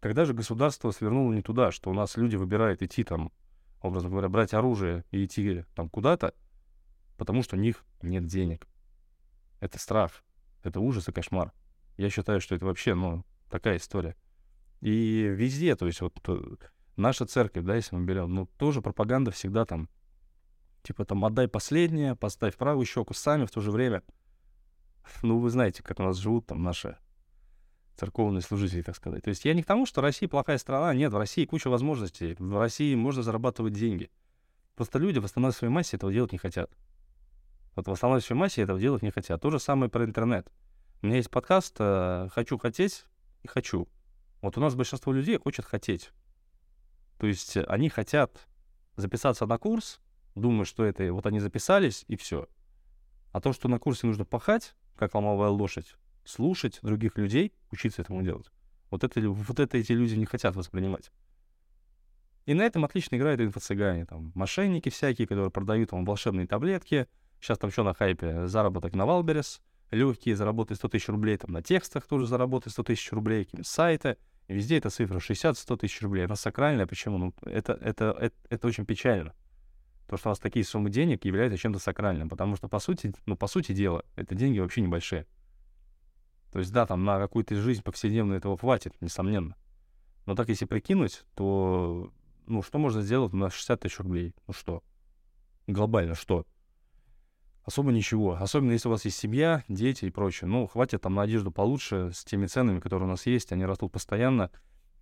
Когда 0.00 0.24
же 0.24 0.34
государство 0.34 0.90
свернуло 0.90 1.32
не 1.32 1.42
туда, 1.42 1.72
что 1.72 1.90
у 1.90 1.94
нас 1.94 2.16
люди 2.16 2.36
выбирают 2.36 2.82
идти 2.82 3.04
там 3.04 3.32
образно 3.80 4.10
говоря, 4.10 4.28
брать 4.28 4.54
оружие 4.54 5.04
и 5.10 5.24
идти 5.24 5.64
там 5.74 5.88
куда-то, 5.88 6.34
потому 7.16 7.42
что 7.42 7.56
у 7.56 7.58
них 7.58 7.84
нет 8.02 8.26
денег. 8.26 8.66
Это 9.60 9.78
страх, 9.78 10.24
это 10.62 10.80
ужас 10.80 11.08
и 11.08 11.12
кошмар. 11.12 11.52
Я 11.96 12.10
считаю, 12.10 12.40
что 12.40 12.54
это 12.54 12.66
вообще, 12.66 12.94
ну, 12.94 13.24
такая 13.50 13.76
история. 13.76 14.16
И 14.80 15.22
везде, 15.22 15.74
то 15.74 15.86
есть 15.86 16.00
вот 16.00 16.16
э, 16.28 16.56
наша 16.96 17.26
церковь, 17.26 17.64
да, 17.64 17.74
если 17.74 17.96
мы 17.96 18.04
берем, 18.04 18.32
ну, 18.32 18.46
тоже 18.56 18.80
пропаганда 18.82 19.32
всегда 19.32 19.64
там, 19.64 19.88
типа 20.82 21.04
там, 21.04 21.24
отдай 21.24 21.48
последнее, 21.48 22.14
поставь 22.14 22.56
правую 22.56 22.86
щеку 22.86 23.14
сами 23.14 23.46
в 23.46 23.50
то 23.50 23.60
же 23.60 23.70
время. 23.70 24.02
Ну, 25.22 25.38
вы 25.38 25.48
знаете, 25.48 25.82
как 25.82 26.00
у 26.00 26.02
нас 26.02 26.18
живут 26.18 26.46
там 26.48 26.62
наши 26.62 26.98
церковные 27.98 28.42
служители, 28.42 28.82
так 28.82 28.96
сказать. 28.96 29.24
То 29.24 29.30
есть 29.30 29.44
я 29.44 29.54
не 29.54 29.62
к 29.62 29.66
тому, 29.66 29.84
что 29.84 30.00
Россия 30.00 30.28
плохая 30.28 30.58
страна. 30.58 30.94
Нет, 30.94 31.12
в 31.12 31.16
России 31.16 31.44
куча 31.44 31.68
возможностей. 31.68 32.36
В 32.38 32.58
России 32.58 32.94
можно 32.94 33.22
зарабатывать 33.22 33.72
деньги. 33.72 34.10
Просто 34.76 34.98
люди 34.98 35.18
в 35.18 35.24
основной 35.24 35.52
своей 35.52 35.72
массе 35.72 35.96
этого 35.96 36.12
делать 36.12 36.32
не 36.32 36.38
хотят. 36.38 36.70
Вот 37.74 37.88
в 37.88 37.90
основной 37.90 38.20
своей 38.20 38.38
массе 38.38 38.62
этого 38.62 38.78
делать 38.78 39.02
не 39.02 39.10
хотят. 39.10 39.42
То 39.42 39.50
же 39.50 39.58
самое 39.58 39.90
про 39.90 40.04
интернет. 40.04 40.50
У 41.02 41.06
меня 41.06 41.16
есть 41.16 41.30
подкаст 41.30 41.76
э, 41.78 42.28
«Хочу 42.32 42.58
хотеть» 42.58 43.04
и 43.42 43.48
«Хочу». 43.48 43.88
Вот 44.40 44.56
у 44.56 44.60
нас 44.60 44.76
большинство 44.76 45.12
людей 45.12 45.36
хочет 45.36 45.64
хотеть. 45.64 46.10
То 47.18 47.26
есть 47.26 47.56
они 47.56 47.88
хотят 47.88 48.46
записаться 48.94 49.46
на 49.46 49.58
курс, 49.58 50.00
думая, 50.36 50.64
что 50.64 50.84
это 50.84 51.12
вот 51.12 51.26
они 51.26 51.40
записались, 51.40 52.04
и 52.06 52.16
все. 52.16 52.48
А 53.32 53.40
то, 53.40 53.52
что 53.52 53.68
на 53.68 53.80
курсе 53.80 54.06
нужно 54.06 54.24
пахать, 54.24 54.74
как 54.96 55.14
ломовая 55.14 55.50
лошадь, 55.50 55.96
слушать 56.28 56.78
других 56.82 57.16
людей, 57.16 57.52
учиться 57.70 58.02
этому 58.02 58.22
делать. 58.22 58.50
Вот 58.90 59.04
это, 59.04 59.20
вот 59.28 59.58
это 59.58 59.78
эти 59.78 59.92
люди 59.92 60.14
не 60.14 60.26
хотят 60.26 60.56
воспринимать. 60.56 61.10
И 62.46 62.54
на 62.54 62.62
этом 62.62 62.84
отлично 62.84 63.16
играют 63.16 63.40
инфо-цыгане. 63.40 64.06
Там 64.06 64.32
мошенники 64.34 64.88
всякие, 64.88 65.26
которые 65.26 65.50
продают 65.50 65.92
вам 65.92 66.04
волшебные 66.04 66.46
таблетки. 66.46 67.06
Сейчас 67.40 67.58
там 67.58 67.70
что 67.70 67.82
на 67.82 67.94
хайпе? 67.94 68.46
Заработок 68.46 68.94
на 68.94 69.04
Wildberries. 69.04 69.60
Легкие, 69.90 70.36
заработать 70.36 70.78
100 70.78 70.88
тысяч 70.88 71.08
рублей. 71.08 71.36
Там 71.36 71.52
на 71.52 71.62
текстах 71.62 72.06
тоже 72.06 72.26
заработать 72.26 72.72
100 72.72 72.82
тысяч 72.84 73.12
рублей. 73.12 73.44
Какие-то 73.44 73.68
сайты. 73.68 74.16
И 74.48 74.54
везде 74.54 74.78
эта 74.78 74.88
цифра 74.88 75.18
60-100 75.18 75.76
тысяч 75.76 76.00
рублей. 76.00 76.24
Она 76.24 76.36
сакральная. 76.36 76.86
Почему? 76.86 77.18
Ну, 77.18 77.34
это, 77.42 77.74
это, 77.74 78.16
это, 78.18 78.36
это 78.48 78.66
очень 78.66 78.86
печально. 78.86 79.34
То, 80.08 80.16
что 80.16 80.28
у 80.28 80.30
вас 80.30 80.38
такие 80.38 80.64
суммы 80.64 80.88
денег 80.88 81.26
являются 81.26 81.58
чем-то 81.58 81.78
сакральным. 81.78 82.30
Потому 82.30 82.56
что, 82.56 82.68
по 82.68 82.78
сути, 82.78 83.12
ну, 83.26 83.36
по 83.36 83.46
сути 83.46 83.72
дела, 83.72 84.04
это 84.16 84.34
деньги 84.34 84.58
вообще 84.58 84.80
небольшие. 84.80 85.26
То 86.52 86.58
есть, 86.58 86.72
да, 86.72 86.86
там 86.86 87.04
на 87.04 87.18
какую-то 87.18 87.54
жизнь 87.56 87.82
повседневную 87.82 88.38
этого 88.38 88.56
хватит, 88.56 88.94
несомненно. 89.00 89.56
Но 90.26 90.34
так 90.34 90.48
если 90.48 90.64
прикинуть, 90.64 91.24
то, 91.34 92.12
ну, 92.46 92.62
что 92.62 92.78
можно 92.78 93.02
сделать 93.02 93.32
на 93.32 93.50
60 93.50 93.80
тысяч 93.80 93.98
рублей? 93.98 94.34
Ну 94.46 94.52
что? 94.52 94.82
Глобально 95.66 96.14
что? 96.14 96.46
Особо 97.64 97.92
ничего. 97.92 98.32
Особенно 98.34 98.72
если 98.72 98.88
у 98.88 98.90
вас 98.90 99.04
есть 99.04 99.18
семья, 99.18 99.62
дети 99.68 100.06
и 100.06 100.10
прочее. 100.10 100.48
Ну, 100.48 100.66
хватит 100.66 101.02
там 101.02 101.14
на 101.14 101.22
одежду 101.22 101.50
получше 101.50 102.10
с 102.14 102.24
теми 102.24 102.46
ценами, 102.46 102.80
которые 102.80 103.06
у 103.06 103.10
нас 103.10 103.26
есть. 103.26 103.52
Они 103.52 103.66
растут 103.66 103.92
постоянно. 103.92 104.50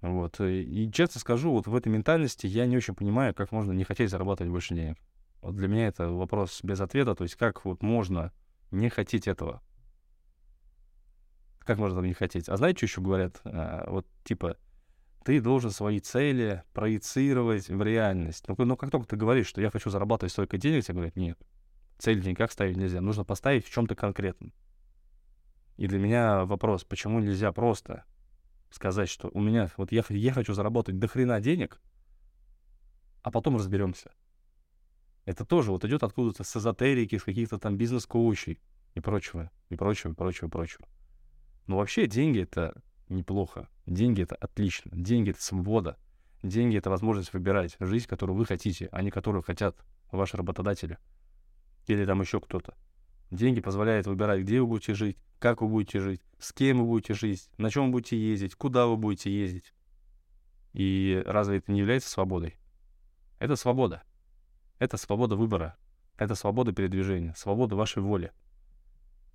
Вот. 0.01 0.41
И 0.41 0.91
честно 0.93 1.21
скажу, 1.21 1.53
вот 1.53 1.69
в 1.69 1.75
этой 1.75 1.89
ментальности 1.89 2.47
я 2.47 2.67
не 2.67 2.77
очень 2.77 2.95
понимаю, 2.95 3.35
как 3.35 3.53
можно 3.53 3.73
не 3.73 3.85
хотеть 3.85 4.11
зарабатывать 4.11 4.51
больше 4.51 4.75
денег. 4.75 4.99
Вот 5.43 5.55
для 5.55 5.69
меня 5.69 5.87
это 5.87 6.11
вопрос 6.11 6.61
без 6.63 6.81
ответа. 6.81 7.15
То 7.15 7.23
есть 7.23 7.37
как 7.37 7.65
вот 7.65 7.83
можно 7.83 8.33
не 8.73 8.89
хотеть 8.89 9.29
этого. 9.29 9.63
Как 11.67 11.79
можно 11.79 11.97
там 11.97 12.07
не 12.07 12.15
хотеть? 12.15 12.49
А 12.49 12.57
знаете, 12.57 12.79
что 12.79 12.87
еще 12.87 13.01
говорят? 13.01 13.41
А, 13.45 13.91
вот 13.91 14.07
типа, 14.23 14.57
ты 15.25 15.41
должен 15.41 15.73
свои 15.73 15.99
цели 15.99 16.63
проецировать 16.73 17.69
в 17.69 17.83
реальность. 17.83 18.47
Ну, 18.47 18.55
ну, 18.65 18.77
как 18.77 18.93
только 18.93 19.09
ты 19.09 19.17
говоришь, 19.17 19.49
что 19.49 19.61
я 19.61 19.71
хочу 19.71 19.91
зарабатывать 19.91 20.33
столько 20.33 20.59
денег, 20.59 20.85
тебе 20.85 20.95
говорят, 20.95 21.17
нет, 21.17 21.39
цель 21.99 22.25
никак 22.25 22.53
ставить 22.53 22.77
нельзя. 22.77 23.01
Нужно 23.01 23.25
поставить 23.25 23.67
в 23.67 23.71
чем-то 23.71 23.97
конкретном. 23.97 24.53
И 25.77 25.89
для 25.89 25.99
меня 25.99 26.45
вопрос, 26.45 26.85
почему 26.85 27.19
нельзя 27.19 27.51
просто 27.51 28.05
сказать, 28.71 29.09
что 29.09 29.29
у 29.35 29.41
меня, 29.41 29.69
вот 29.77 29.91
я, 29.91 30.05
я 30.09 30.33
хочу 30.33 30.55
заработать 30.55 31.01
до 31.01 31.09
хрена 31.09 31.41
денег, 31.41 31.81
а 33.23 33.33
потом 33.33 33.57
разберемся. 33.57 34.13
Это 35.25 35.45
тоже 35.45 35.73
вот 35.73 35.85
идет 35.85 36.05
откуда-то 36.05 36.45
с 36.45 36.57
эзотерики, 36.57 37.19
с 37.19 37.25
каких-то 37.25 37.59
там 37.59 37.77
бизнес-коучей 37.77 38.61
и 38.95 39.01
прочего, 39.01 39.51
и 39.69 39.75
прочего, 39.75 40.13
и 40.13 40.15
прочего, 40.15 40.47
и 40.47 40.51
прочего. 40.51 40.87
Но 41.67 41.77
вообще 41.77 42.07
деньги— 42.07 42.41
это 42.43 42.81
неплохо. 43.09 43.69
Деньги— 43.87 44.23
это 44.23 44.35
отлично. 44.37 44.91
Деньги— 44.95 45.31
это 45.33 45.43
свобода. 45.43 45.97
Деньги— 46.43 46.77
это 46.79 46.91
возможность 46.91 47.33
выбирать 47.33 47.77
жизнь, 47.81 48.07
которую 48.07 48.37
вы 48.37 48.47
хотите, 48.47 48.89
а 48.93 49.03
не 49.03 49.11
которую 49.11 49.43
хотят 49.43 49.77
ваши 50.11 50.37
работодатели. 50.37 50.99
Или 51.87 52.05
там 52.05 52.21
еще 52.21 52.41
кто-то. 52.41 52.75
Деньги 53.31 53.61
позволяют 53.61 54.07
выбирать, 54.07 54.43
где 54.43 54.61
вы 54.61 54.67
будете 54.67 54.95
жить, 54.95 55.19
как 55.39 55.61
вы 55.61 55.69
будете 55.69 56.01
жить, 56.01 56.23
с 56.39 56.53
кем 56.53 56.79
вы 56.79 56.85
будете 56.85 57.15
жить, 57.15 57.49
на 57.59 57.71
чем 57.71 57.87
вы 57.87 57.93
будете 57.93 58.17
ездить, 58.17 58.55
куда 58.55 58.87
вы 58.87 58.97
будете 58.97 59.31
ездить. 59.31 59.73
И 60.73 61.23
разве 61.27 61.59
это 61.59 61.73
не 61.73 61.81
является 61.81 62.11
свободой? 62.11 62.57
Это 63.39 63.57
свобода. 63.57 64.03
Это 64.79 64.97
свобода 64.97 65.37
выбора. 65.37 65.77
Это 66.17 66.35
свобода 66.35 66.73
передвижения, 66.73 67.35
свобода 67.37 67.77
вашей 67.77 68.03
воли. 68.03 68.33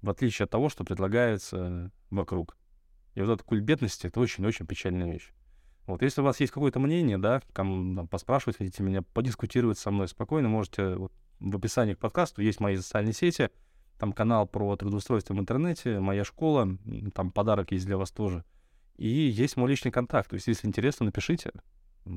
В 0.02 0.10
отличие 0.10 0.46
от 0.46 0.52
того, 0.52 0.70
что 0.70 0.84
предлагается 0.84 1.92
вокруг. 2.10 2.58
И 3.14 3.22
вот 3.22 3.30
эта 3.30 3.44
культ 3.44 3.64
бедности— 3.64 4.08
это 4.08 4.20
очень-очень 4.20 4.66
печальная 4.66 5.12
вещь. 5.12 5.32
Вот, 5.86 6.02
если 6.02 6.22
у 6.22 6.24
вас 6.24 6.40
есть 6.40 6.54
какое-то 6.54 6.80
мнение, 6.80 7.18
да, 7.18 7.42
там, 7.54 7.96
там, 7.96 8.08
поспрашивать 8.08 8.58
хотите 8.58 8.84
меня, 8.84 9.02
подискутировать 9.02 9.78
со 9.78 9.92
мной 9.92 10.08
спокойно, 10.08 10.48
можете 10.48 10.96
вот, 10.96 11.12
в 11.40 11.56
описании 11.56 11.96
к 11.96 12.00
подкасту 12.00 12.42
есть 12.42 12.60
мои 12.60 12.78
социальные 12.78 13.14
сети, 13.14 13.50
там 13.98 14.14
канал 14.14 14.48
про 14.48 14.76
трудоустройство 14.76 15.34
в 15.34 15.40
интернете, 15.40 16.00
моя 16.00 16.24
школа, 16.24 16.78
там 17.14 17.32
подарок 17.32 17.72
есть 17.72 17.86
для 17.86 17.98
вас 17.98 18.12
тоже. 18.12 18.44
И 18.98 19.08
есть 19.08 19.58
мой 19.58 19.70
личный 19.70 19.92
контакт. 19.92 20.30
То 20.30 20.36
есть, 20.36 20.48
если 20.48 20.68
интересно, 20.68 21.06
напишите, 21.08 21.52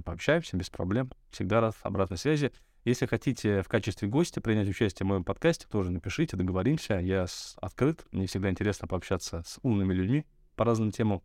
пообщаемся 0.04 0.56
без 0.56 0.70
проблем. 0.70 1.10
Всегда 1.30 1.60
рад 1.60 1.76
обратной 1.82 2.18
связи. 2.18 2.52
Если 2.84 3.06
хотите 3.06 3.62
в 3.62 3.68
качестве 3.68 4.08
гостя 4.08 4.42
принять 4.42 4.68
участие 4.68 5.06
в 5.06 5.08
моем 5.08 5.24
подкасте, 5.24 5.66
тоже 5.66 5.90
напишите, 5.90 6.36
договоримся. 6.36 6.98
Я 6.98 7.24
открыт. 7.56 8.04
Мне 8.12 8.26
всегда 8.26 8.50
интересно 8.50 8.86
пообщаться 8.86 9.42
с 9.46 9.58
умными 9.62 9.94
людьми 9.94 10.26
по 10.54 10.66
разным 10.66 10.90
темам, 10.90 11.22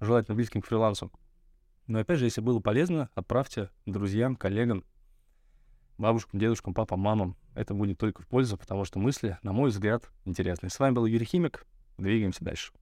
желательно 0.00 0.36
близким 0.36 0.62
к 0.62 0.66
фрилансу. 0.66 1.10
Но 1.88 1.98
опять 1.98 2.20
же, 2.20 2.26
если 2.26 2.40
было 2.40 2.60
полезно, 2.60 3.10
отправьте 3.16 3.70
друзьям, 3.86 4.36
коллегам, 4.36 4.84
бабушкам, 5.98 6.38
дедушкам, 6.38 6.74
папам, 6.74 7.00
мамам. 7.00 7.36
Это 7.56 7.74
будет 7.74 7.98
только 7.98 8.22
в 8.22 8.28
пользу, 8.28 8.56
потому 8.56 8.84
что 8.84 9.00
мысли, 9.00 9.36
на 9.42 9.52
мой 9.52 9.70
взгляд, 9.70 10.08
интересные. 10.24 10.70
С 10.70 10.78
вами 10.78 10.94
был 10.94 11.06
Юрий 11.06 11.26
Химик. 11.26 11.66
Двигаемся 11.98 12.44
дальше. 12.44 12.72